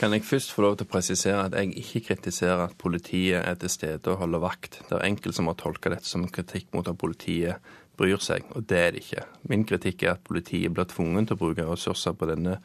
[0.00, 3.58] Kan jeg først få lov til å presisere at jeg ikke kritiserer at politiet er
[3.60, 4.80] til stede og holder vakt.
[4.88, 7.70] Det er enkelte som har tolka dette som kritikk mot at politiet
[8.00, 9.26] bryr seg, og det er det ikke.
[9.52, 12.58] Min kritikk er at politiet blir tvunget til å bruke ressurser på denne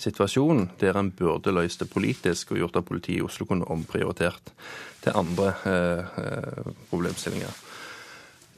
[0.00, 4.52] situasjonen, der en burde løst det politisk og gjort at politiet i Oslo kunne omprioritert
[5.04, 7.62] til andre eh, eh, problemstillinger.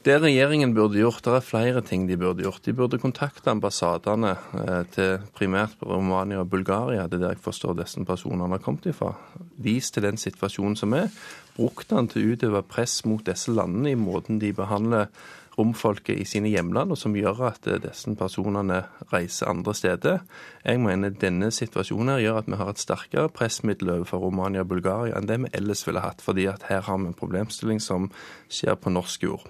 [0.07, 2.61] Det regjeringen burde gjort, det er flere ting de burde gjort.
[2.63, 7.75] De burde kontakte ambassadene eh, til primært Romania og Bulgaria, det er der jeg forstår
[7.81, 9.11] disse personene har kommet ifra.
[9.59, 11.09] Vist til den situasjonen som er.
[11.57, 15.11] Brukt den til å utøve press mot disse landene i måten de behandler
[15.57, 18.83] romfolket i sine hjemland, og som gjør at eh, disse personene
[19.13, 20.21] reiser andre steder.
[20.65, 25.17] Jeg mener denne situasjonen gjør at vi har et sterkere pressmiddel overfor Romania og Bulgaria
[25.17, 28.11] enn det vi ellers ville hatt, fordi at her har vi en problemstilling som
[28.49, 29.45] skjer på norsk jord.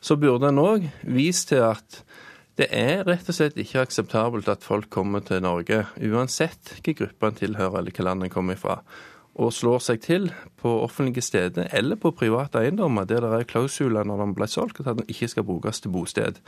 [0.00, 2.02] Så burde en òg vist til at
[2.56, 7.28] det er rett og slett ikke akseptabelt at folk kommer til Norge, uansett hvilken gruppe
[7.28, 8.78] en tilhører eller hvilket land en kommer fra
[9.36, 10.30] og slår seg til
[10.60, 14.80] på offentlige steder eller på private eiendommer der det er klausuler når den ble solgt,
[14.80, 16.40] at den ikke skal brukes til bosted.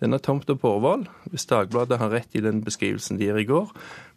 [0.00, 3.72] Denne tomta på Årvoll, hvis Dagbladet har rett i den beskrivelsen de gir i går,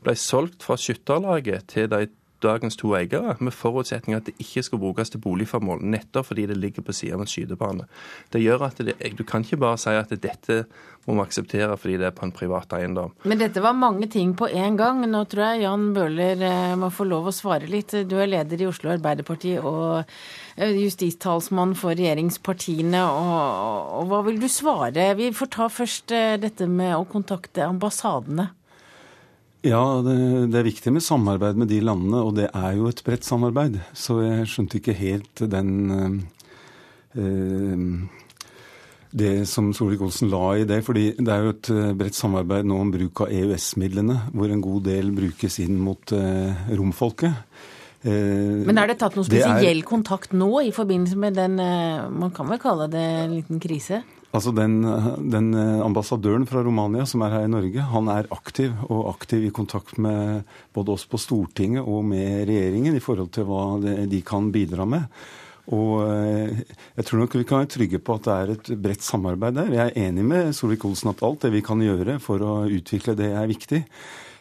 [0.06, 2.06] ble solgt fra Skytterlaget til de
[2.44, 6.58] dagens to eiere, med forutsetning at det ikke skal brukes til boligformål, nettopp fordi det
[6.58, 7.88] ligger på siden av en skytebane.
[8.34, 10.64] Det gjør at det, Du kan ikke bare si at dette
[11.08, 13.14] må vi akseptere fordi det er på en privat eiendom.
[13.30, 15.02] Men dette var mange ting på én gang.
[15.10, 17.96] Nå tror jeg Jan Bøhler eh, må få lov å svare litt.
[18.10, 20.04] Du er leder i Oslo Arbeiderparti og
[20.56, 23.02] eh, justistalsmann for regjeringspartiene.
[23.10, 25.12] Og, og hva vil du svare?
[25.18, 28.52] Vi får ta først eh, dette med å kontakte ambassadene.
[29.66, 30.16] Ja, det,
[30.54, 33.76] det, er viktig med samarbeid med de landene, og det er jo et bredt samarbeid.
[33.92, 35.74] Så jeg skjønte ikke helt den
[37.12, 37.82] eh,
[39.12, 40.80] Det som Solvik-Olsen la i det.
[40.86, 44.64] fordi det er jo et eh, bredt samarbeid nå om bruk av EØS-midlene, hvor en
[44.64, 47.44] god del brukes inn mot eh, romfolket.
[48.00, 52.48] Men er det tatt noen spesiell er, kontakt nå i forbindelse med den Man kan
[52.48, 54.00] vel kalle det en liten krise?
[54.30, 54.84] Altså den,
[55.34, 55.50] den,
[55.82, 59.98] ambassadøren fra Romania som er her i Norge, han er aktiv, og aktiv i kontakt
[59.98, 60.44] med
[60.76, 65.10] både oss på Stortinget og med regjeringen i forhold til hva de kan bidra med.
[65.74, 69.58] Og jeg tror nok vi kan være trygge på at det er et bredt samarbeid
[69.58, 69.76] der.
[69.76, 73.30] Jeg er enig med Solvik-Olsen at alt det vi kan gjøre for å utvikle det,
[73.34, 73.84] er viktig.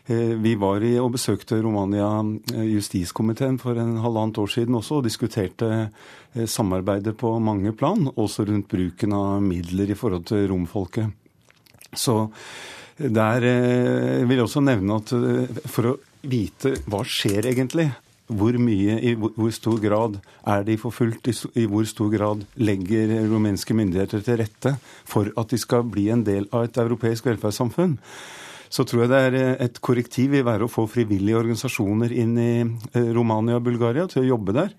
[0.08, 2.08] Eh, vi var i og besøkte Romania
[2.54, 8.06] eh, justiskomiteen for en halvannet år siden også, og diskuterte eh, samarbeidet på mange plan,
[8.16, 11.12] også rundt bruken av midler i forhold til romfolket.
[11.92, 12.30] Så
[12.98, 13.44] der
[14.26, 15.12] vil jeg også nevne at
[15.70, 15.92] for å
[16.28, 17.86] vite hva skjer egentlig,
[18.26, 20.18] hvor mye, i hvor stor grad
[20.50, 24.74] er de forfulgt, i hvor stor grad legger rumenske myndigheter til rette
[25.08, 27.96] for at de skal bli en del av et europeisk velferdssamfunn,
[28.68, 32.34] så tror jeg det er eh, et korrektiv vil være å få frivillige organisasjoner inn
[32.40, 34.74] i eh, Romania og Bulgaria til å jobbe der.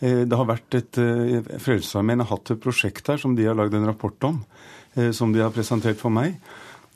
[0.00, 1.00] Eh, det har vært et
[1.62, 4.42] Frelsesarmeen har hatt et prosjekt der som de har lagd en rapport om,
[5.16, 6.36] som de har presentert for meg.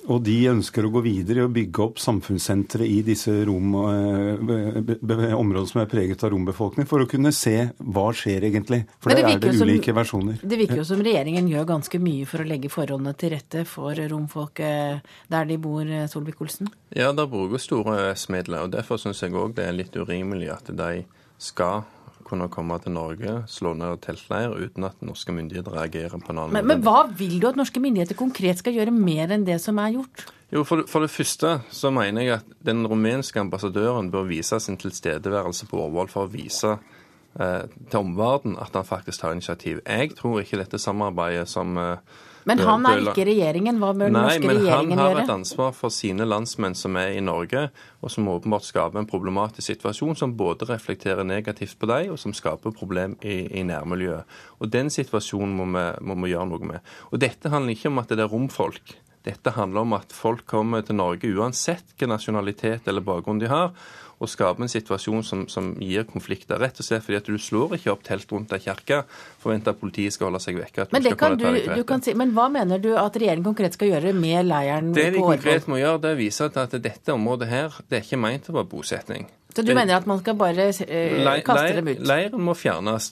[0.07, 5.35] Og de ønsker å gå videre i å bygge opp samfunnssentre i disse rom, eh,
[5.35, 8.85] områdene som er preget av rombefolkning, for å kunne se hva skjer egentlig.
[9.01, 10.39] For det er det ulike som, versjoner.
[10.43, 13.95] Det virker jo som regjeringen gjør ganske mye for å legge forholdene til rette for
[13.95, 16.71] romfolket der de bor, Solvik-Olsen?
[16.95, 18.63] Ja, der brukes store EØS-midler.
[18.63, 21.05] og Derfor syns jeg òg det er litt urimelig at de
[21.39, 21.85] skal
[22.27, 26.57] kunne komme til Norge, slå ned teltleir uten at norske myndigheter reagerer på en annen.
[26.59, 29.79] Men, men hva vil du at norske myndigheter konkret skal gjøre mer enn det som
[29.83, 30.27] er gjort?
[30.55, 34.79] Jo, for, for, det første så mener jeg at den rumenske ambassadøren bør vise sin
[34.79, 39.83] tilstedeværelse på Årvoll for å vise eh, til omverdenen at han faktisk tar initiativ.
[39.83, 41.99] Jeg tror ikke dette samarbeidet som eh,
[42.47, 43.81] men han er ikke regjeringen.
[43.83, 44.77] Hva bør den norske regjeringen gjøre?
[44.77, 47.65] Nei, men han har et ansvar for sine landsmenn som er i Norge,
[47.99, 52.35] og som åpenbart skaper en problematisk situasjon som både reflekterer negativt på deg, og som
[52.37, 54.39] skaper problem i, i nærmiljøet.
[54.61, 56.95] Og Den situasjonen må vi, må vi gjøre noe med.
[57.11, 58.95] Og Dette handler ikke om at det er romfolk.
[59.27, 63.73] Dette handler om at folk kommer til Norge uansett hvilken nasjonalitet eller bakgrunn de har
[64.17, 66.57] og skape en situasjon som, som, gir konflikter.
[66.61, 69.03] Rett og slett fordi at du slår ikke opp telt rundt ei kirke,
[69.43, 70.89] forventer at politiet skal holde seg vekke.
[70.95, 74.14] Men, kan du, du kan si, men hva mener du at regjeringen konkret skal gjøre
[74.17, 75.37] med leiren det på Årvoll?
[75.37, 78.07] Det de konkret må gjøre, det er å vise at dette området her, det er
[78.09, 79.29] ikke meint å være bosetning.
[79.57, 82.01] Så du mener at man skal bare uh, kaste dem ut?
[82.05, 83.07] Leiren må fjernes.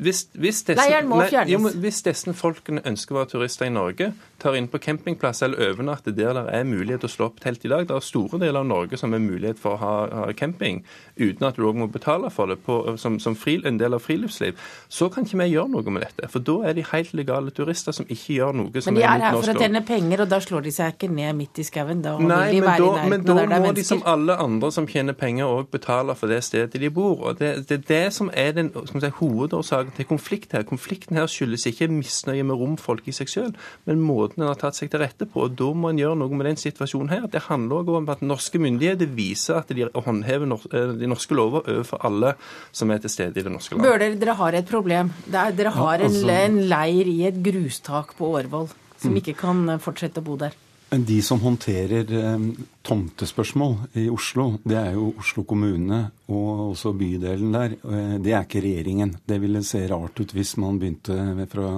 [0.00, 1.76] Hvis, hvis disse, Leiren må fjernes?
[1.82, 4.08] Hvis disse folkene ønsker å være turister i Norge,
[4.42, 7.64] tar inn på campingplass eller overnatter der det er mulighet til å slå opp telt
[7.66, 7.86] i dag.
[7.88, 10.82] Det er store deler av Norge som er mulighet for å ha, ha camping
[11.16, 14.02] uten at du òg må betale for det på, som, som fri, en del av
[14.02, 14.58] friluftsliv.
[14.92, 16.28] Så kan ikke vi gjøre noe med dette.
[16.32, 19.02] For da er de helt legale turister som ikke gjør noe som er mot norsk
[19.02, 19.02] lov.
[19.02, 21.38] Men de er her for å tjene penger, og da slår de seg ikke ned
[21.38, 22.02] midt i skauen.
[22.04, 24.88] Da Nei, vil de være da, i men da må de som alle andre som
[24.88, 27.28] tjener penger, òg betale for det stedet de bor.
[27.28, 30.64] Og Det er det, det, som er den si, hovedårsaken til konflikt her.
[30.68, 33.52] Konflikten her skyldes ikke misnøye med romfolk i seg sjøl,
[33.84, 35.44] men måten måten en har tatt seg til rette på.
[35.44, 37.26] og Da må en gjøre noe med den situasjonen her.
[37.28, 41.62] Det handler også om at norske myndigheter viser at de håndhever eh, de norske lover
[41.68, 42.34] overfor alle
[42.72, 43.90] som er til stede i det norske landet.
[43.90, 45.12] Bøhler, dere har et problem.
[45.30, 48.68] Dere har en, altså- en leir i et grustak på Årvoll
[48.98, 50.52] som ikke kan fortsette å bo der.
[50.92, 52.38] De som håndterer eh,
[52.84, 57.76] tomtespørsmål i Oslo, det er jo Oslo kommune og også bydelen der.
[57.80, 59.14] Eh, det er ikke regjeringen.
[59.24, 61.16] Det ville se rart ut hvis man begynte
[61.48, 61.70] fra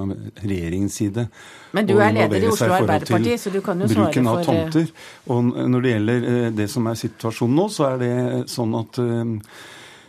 [0.43, 1.29] regjeringens side.
[1.79, 4.43] Men du er leder i Oslo Arbeiderparti, så du kan jo svare for Bruken av
[4.49, 4.91] tomter.
[5.31, 8.12] Og når det gjelder eh, det som er situasjonen nå, så er det
[8.51, 9.03] sånn at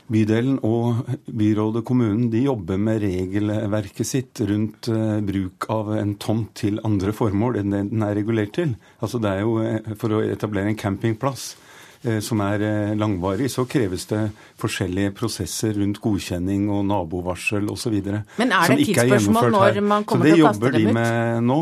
[0.06, 6.14] Bydelen og byrådet og kommunen de jobber med regelverket sitt rundt uh, bruk av en
[6.22, 8.76] tomt til andre formål enn den er regulert til.
[9.01, 11.47] Altså det er jo uh, For å etablere en campingplass
[12.06, 14.22] uh, som er langvarig, så kreves det
[14.62, 17.97] forskjellige prosesser rundt godkjenning og nabovarsel osv.
[17.97, 20.78] Men er det et tidsspørsmål når man kommer til å kaste dem ut?
[20.78, 21.62] Så det jobber de med nå.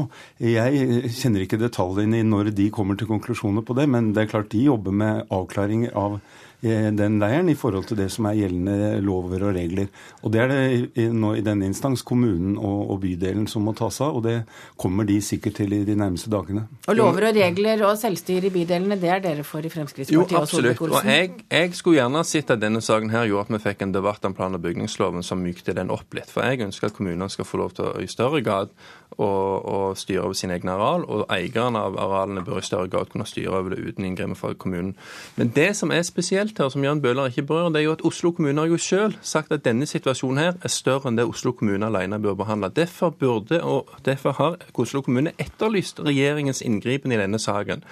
[0.52, 4.34] Jeg kjenner ikke detaljene i når de kommer til konklusjoner på det, men det er
[4.36, 6.20] klart de jobber med avklaringer av
[6.64, 9.90] den leiren i forhold til det som er gjeldende lover og regler.
[10.24, 13.90] Og Det er det nå i denne instans kommunen og, og bydelen som må ta
[13.92, 14.38] seg av, og det
[14.80, 16.66] kommer de sikkert til i de nærmeste dagene.
[16.88, 20.32] Og Lover og regler og selvstyre i bydelene, det er dere for i Fremskrittspartiet?
[20.32, 20.82] Jo, absolutt.
[20.82, 23.86] Og, og jeg, jeg, skulle gjerne sett at denne saken her gjorde at vi fikk
[23.86, 26.32] en debatt om plan- og bygningsloven som mykte den opp litt.
[26.32, 28.72] For jeg ønsker at kommunene skal få lov til å i større grad
[29.18, 29.30] å,
[29.64, 33.28] å styre over sine egne areal, og eierne av arealene bør i større grad kunne
[33.30, 34.94] styre over det uten inngrep fra kommunen.
[35.36, 38.06] Men det som er spesielt her, som Jan Bøhler ikke berører, det er jo at
[38.08, 41.54] Oslo kommune har jo selv sagt at denne situasjonen her er større enn det Oslo
[41.58, 42.72] kommune alene bør behandle.
[42.74, 47.84] Derfor burde, og derfor har Oslo kommune etterlyst regjeringens inngripen i denne saken.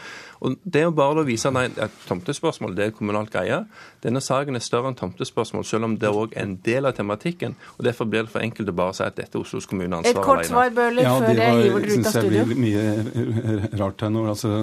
[0.41, 3.59] Og Det å bare vise nei, at tomtespørsmål det er kommunalt greie.
[4.01, 7.53] Denne saken er større enn tomtespørsmål, selv om det òg er en del av tematikken.
[7.77, 10.17] og Derfor blir det for enkelt å bare si at dette er Oslos kommune ansvar
[10.17, 12.31] Et kort svar, Bøhler, ja, før jeg hiver dere ut av studio.
[12.31, 14.23] Det blir mye rart her nå.
[14.33, 14.53] Altså,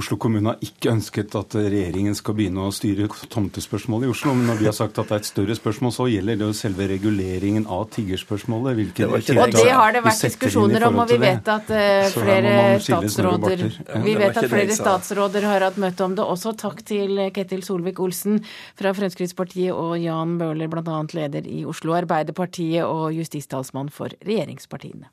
[0.00, 4.32] Oslo kommune har ikke ønsket at regjeringen skal begynne å styre tomtespørsmålet i Oslo.
[4.38, 6.56] Men når vi har sagt at det er et større spørsmål, så gjelder det jo
[6.56, 8.80] selve reguleringen av tiggerspørsmålet.
[8.96, 13.68] Det og det har det vært diskusjoner om, og vi vet at uh, flere statsråder
[14.08, 16.52] Vi vet at flere statsråder har hatt møte om det også.
[16.56, 18.42] Takk til Ketil Solvik-Olsen
[18.78, 21.02] fra Fremskrittspartiet og Jan Bøhler, bl.a.
[21.12, 25.10] leder i Oslo Arbeiderpartiet og justistalsmann for regjeringspartiene.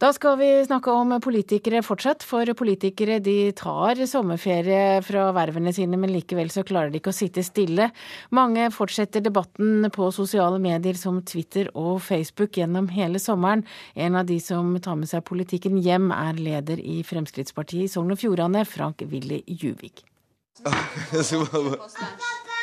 [0.00, 5.98] Da skal vi snakke om politikere fortsatt, for politikere de tar sommerferie fra vervene sine,
[6.00, 7.90] men likevel så klarer de ikke å sitte stille.
[8.32, 13.66] Mange fortsetter debatten på sosiale medier som Twitter og Facebook gjennom hele sommeren.
[13.92, 18.16] En av de som tar med seg politikken hjem, er leder i Fremskrittspartiet i Sogn
[18.16, 20.00] og Fjordane, Frank Willy Juvik.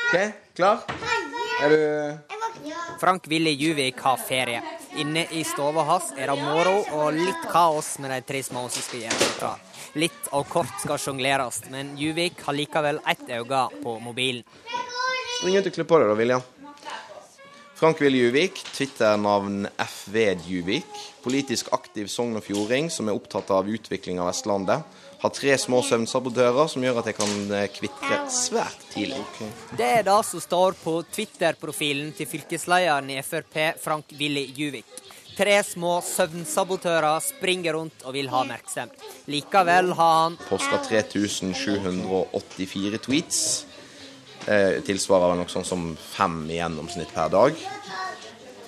[0.08, 0.18] OK,
[0.58, 0.82] klar?
[1.62, 2.37] Er du
[3.00, 4.62] Frank Willy Juvik har ferie.
[4.98, 8.86] Inne i stua hans er det moro og litt kaos med de tre små som
[8.86, 9.66] skal hjem.
[9.98, 14.46] Litt og kort skal sjongleres, men Juvik har likevel ett øye på mobilen.
[15.38, 16.46] Spring ut og klipp på deg da, William.
[17.78, 21.02] Frank Willy Juvik, Twitter-navn FVdjuvik.
[21.22, 22.40] Politisk aktiv sogn
[22.90, 24.82] som er opptatt av utvikling av Vestlandet.
[25.18, 29.18] Har tre små søvnsabotører som gjør at jeg kan eh, kvitre svært tidlig.
[29.78, 34.86] Det er det som står på Twitter-profilen til fylkeslederen i Frp, Frank Willy Juvik.
[35.38, 38.92] Tre små søvnsabotører springer rundt og vil ha oppmerksomhet.
[39.30, 43.66] Likevel har han Posta 3784 tweets.
[44.48, 47.54] Eh, tilsvarer noe sånn som fem i gjennomsnitt per dag.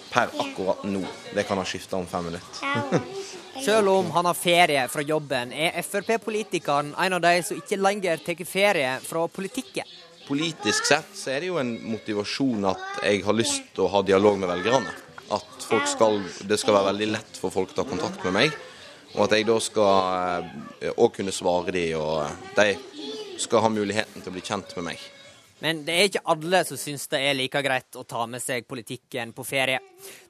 [0.10, 1.04] Per akkurat nå.
[1.34, 3.19] Det kan ha skifta om fem minutter.
[3.66, 8.22] Selv om han har ferie fra jobben, er Frp-politikeren en av de som ikke lenger
[8.24, 9.88] tar ferie fra politikken.
[10.28, 14.04] Politisk sett så er det jo en motivasjon at jeg har lyst til å ha
[14.06, 14.94] dialog med velgerne.
[15.34, 18.58] At skal, det skal være veldig lett for folk å ta kontakt med meg.
[19.16, 20.50] Og at jeg da skal
[20.94, 24.92] òg eh, kunne svare dem, og de skal ha muligheten til å bli kjent med
[24.92, 25.08] meg.
[25.64, 28.68] Men det er ikke alle som syns det er like greit å ta med seg
[28.70, 29.82] politikken på ferie.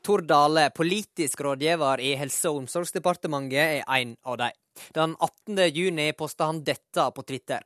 [0.06, 4.58] Tor Dale, politisk rådgiver i Helse- og omsorgsdepartementet, er en av dem.
[4.96, 5.60] Den 18.
[5.76, 7.66] juni posta han dette på Twitter.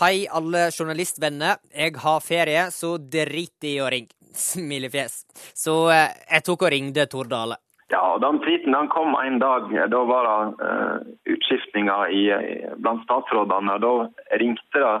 [0.00, 1.60] Hei, alle journalistvenner.
[1.74, 4.14] Jeg har ferie, så drit i å ringe.
[4.36, 5.22] Smilefjes.
[5.56, 7.60] Så eh, jeg tok og ringte Tor Dale.
[7.92, 9.70] Ja, den tweeten den kom en dag.
[9.92, 10.96] Da var det uh,
[11.36, 12.10] utskiftinger
[12.82, 13.76] blant statsrådene.
[13.78, 13.92] Da
[14.42, 14.94] ringte det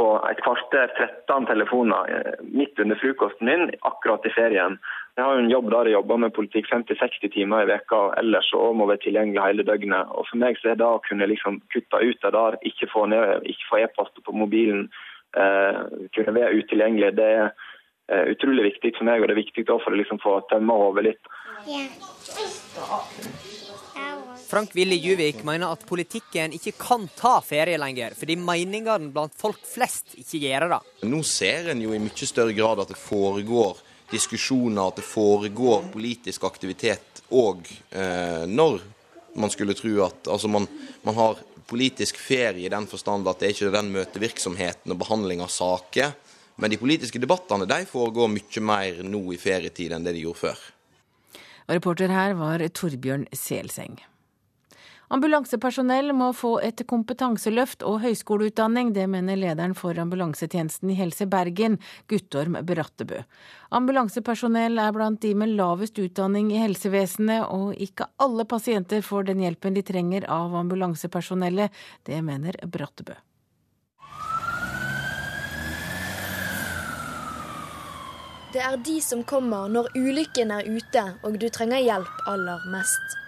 [0.00, 0.92] på et kvarter
[1.28, 4.78] 13 telefoner eh, midt under frokosten min, akkurat i ferien.
[5.16, 8.14] Jeg har jo en jobb der jeg jobber med politikk 50-60 timer i veka, og
[8.22, 10.14] ellers så må være tilgjengelig hele døgnet.
[10.16, 13.04] Og For meg så er det å kunne liksom kutte ut det der, ikke få,
[13.68, 14.88] få e-poster på mobilen,
[15.36, 15.84] eh,
[16.16, 17.46] kunne være utilgjengelig, det er
[18.08, 19.20] eh, utrolig viktig for meg.
[19.20, 21.34] Og det er viktig for å liksom få tømme hodet litt.
[21.68, 23.59] Yeah.
[24.50, 29.60] Frank Willy Juvik mener at politikken ikke kan ta ferie lenger, fordi meningene blant folk
[29.62, 30.78] flest ikke gjør det.
[31.06, 33.78] Nå ser en jo i mye større grad at det foregår
[34.10, 37.62] diskusjoner, at det foregår politisk aktivitet òg
[37.94, 38.80] eh, når
[39.38, 40.66] man skulle tro at altså man,
[41.06, 41.38] man, har
[41.70, 46.16] politisk ferie i den forstand at det er ikke den møtevirksomheten og behandling av saker.
[46.58, 50.42] Men de politiske debattene de foregår mye mer nå i ferietid enn det de gjorde
[50.42, 50.70] før.
[51.70, 54.00] Og reporter her var Torbjørn Selseng.
[55.10, 58.92] Ambulansepersonell må få et kompetanseløft og høyskoleutdanning.
[58.94, 63.24] Det mener lederen for ambulansetjenesten i Helse Bergen, Guttorm Brattebø.
[63.74, 69.42] Ambulansepersonell er blant de med lavest utdanning i helsevesenet, og ikke alle pasienter får den
[69.42, 71.74] hjelpen de trenger av ambulansepersonellet.
[72.06, 73.18] Det mener Brattebø.
[78.54, 83.19] Det er de som kommer når ulykken er ute og du trenger hjelp aller mest.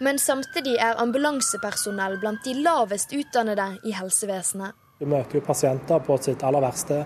[0.00, 4.76] Men samtidig er ambulansepersonell blant de lavest utdannede i helsevesenet.
[5.00, 7.02] Vi møter jo pasienter på sitt aller verste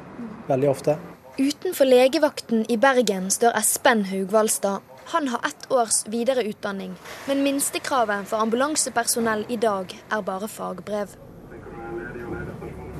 [0.48, 0.96] veldig ofte.
[1.38, 4.82] Utenfor legevakten i Bergen står Espen Haugvaldstad.
[5.10, 6.94] Han har ett års videreutdanning,
[7.26, 11.16] men minstekravet for ambulansepersonell i dag er bare fagbrev.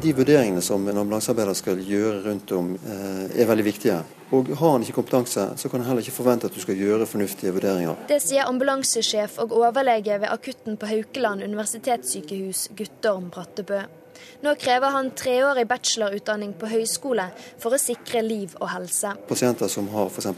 [0.03, 2.73] De vurderingene som en ambulansearbeider skal gjøre rundt om,
[3.37, 4.01] er veldig viktige.
[4.31, 7.07] Og Har han ikke kompetanse, så kan han heller ikke forvente at du skal gjøre
[7.07, 8.05] fornuftige vurderinger.
[8.09, 13.81] Det sier ambulansesjef og overlege ved akutten på Haukeland universitetssykehus, Guttorm Brattebø.
[14.41, 17.27] Nå krever han treårig bachelorutdanning på høyskole
[17.61, 19.13] for å sikre liv og helse.
[19.29, 20.29] Pasienter som har f.eks.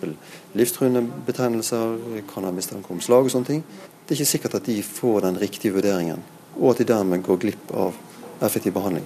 [0.58, 1.98] livstruende betennelser,
[2.32, 3.64] kan ha mistanke om slag og sånne ting.
[4.02, 6.22] Det er ikke sikkert at de får den riktige vurderingen,
[6.58, 7.98] og at de dermed går glipp av
[8.42, 9.04] effektiv behandling.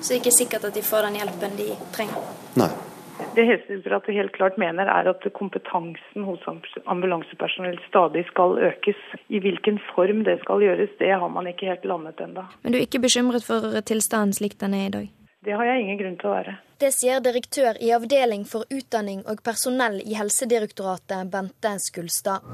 [0.00, 2.34] Så det er ikke sikkert at de får den hjelpen de trenger?
[2.60, 2.72] Nei.
[3.34, 6.44] Det Helsedirektoratet helt klart mener, er at kompetansen hos
[6.86, 9.00] ambulansepersonell stadig skal økes.
[9.28, 12.46] I hvilken form det skal gjøres, det har man ikke helt landet ennå.
[12.62, 15.08] Men du er ikke bekymret for tilstanden slik den er i dag?
[15.44, 16.52] Det har jeg ingen grunn til å være.
[16.80, 22.44] Det sier direktør i Avdeling for utdanning og personell i Helsedirektoratet, Bente Skulstad.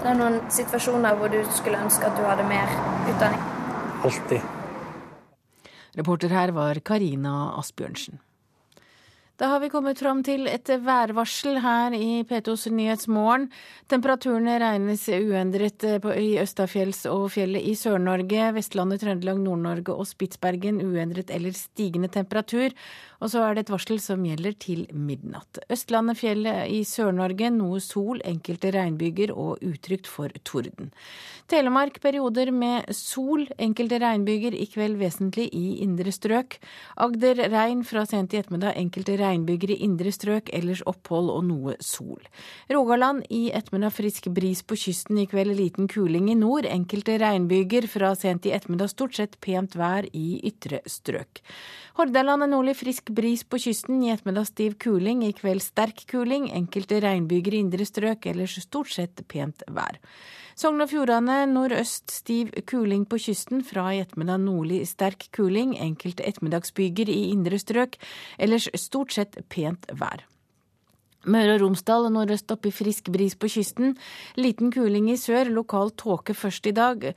[0.00, 2.70] Det er noen situasjoner hvor du skulle ønske at du hadde mer
[3.10, 3.42] utdanning?
[4.06, 4.52] Alltid.
[5.96, 8.20] Reporter her var Karina Asbjørnsen.
[9.36, 13.50] Da har vi kommet fram til et værvarsel her i P2s Nyhetsmorgen.
[13.84, 15.84] Temperaturene regnes uendret
[16.16, 18.46] i Østafjells og fjellet i Sør-Norge.
[18.56, 22.72] Vestlandet, Trøndelag, Nord-Norge og Spitsbergen uendret eller stigende temperatur.
[23.20, 25.60] Og så er det et varsel som gjelder til midnatt.
[25.72, 30.92] Østlandet, fjellet i Sør-Norge noe sol, enkelte regnbyger og utrygt for torden.
[31.50, 36.58] Telemark perioder med sol, enkelte regnbyger, i kveld vesentlig i indre strøk.
[37.02, 41.76] Agder regn fra sent i ettermiddag, enkelte regnbyger i indre strøk, ellers opphold og noe
[41.80, 42.20] sol.
[42.72, 47.88] Rogaland i ettermiddag frisk bris på kysten, i kveld liten kuling i nord, enkelte regnbyger
[47.90, 51.44] fra sent i ettermiddag, stort sett pent vær i ytre strøk.
[51.96, 56.50] Hordaland er nordlig frisk bris på kysten, i ettermiddag stiv kuling, i kveld sterk kuling,
[56.52, 59.96] enkelte regnbyger i indre strøk, ellers stort sett pent vær.
[60.60, 66.28] Sogn og Fjordane nordøst stiv kuling på kysten, fra i ettermiddag nordlig sterk kuling, enkelte
[66.28, 67.96] ettermiddagsbyger i indre strøk,
[68.36, 70.28] ellers stort sett pent vær.
[71.26, 73.96] Møre og Romsdal nordøst opp i frisk bris på kysten.
[74.38, 77.08] Liten kuling i sør, lokal tåke først i dag.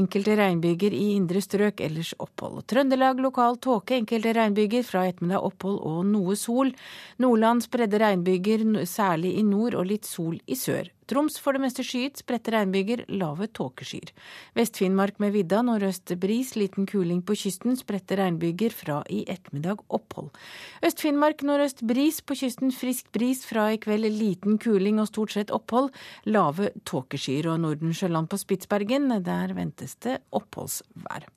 [0.00, 2.62] Enkelte regnbyger i indre strøk, ellers opphold.
[2.72, 6.72] Trøndelag lokal tåke, enkelte regnbyger, fra ettermiddag opphold og noe sol.
[7.20, 10.88] Nordland spredde regnbyger, særlig i nord, og litt sol i sør.
[11.08, 14.12] Troms for det meste skyet, spredte regnbyger, lave tåkeskyer.
[14.58, 20.28] Vest-Finnmark med vidda, nordøst bris, liten kuling på kysten, spredte regnbyger, fra i ettermiddag opphold.
[20.84, 25.54] Øst-Finnmark nordøst bris, på kysten frisk bris, fra i kveld liten kuling og stort sett
[25.54, 25.90] opphold,
[26.28, 27.48] lave tåkeskyer.
[27.54, 31.30] Og Nordensjøland på Spitsbergen, der ventes det oppholdsvær.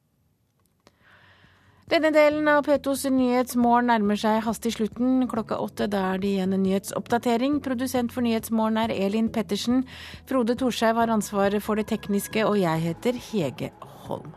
[1.91, 5.25] Denne delen av P2s Nyhetsmorgen nærmer seg hastig slutten.
[5.27, 7.57] Klokka åtte da er det igjen en nyhetsoppdatering.
[7.65, 9.83] Produsent for Nyhetsmorgen er Elin Pettersen.
[10.29, 13.73] Frode Thorshaug har ansvaret for det tekniske, og jeg heter Hege
[14.07, 14.31] Holm.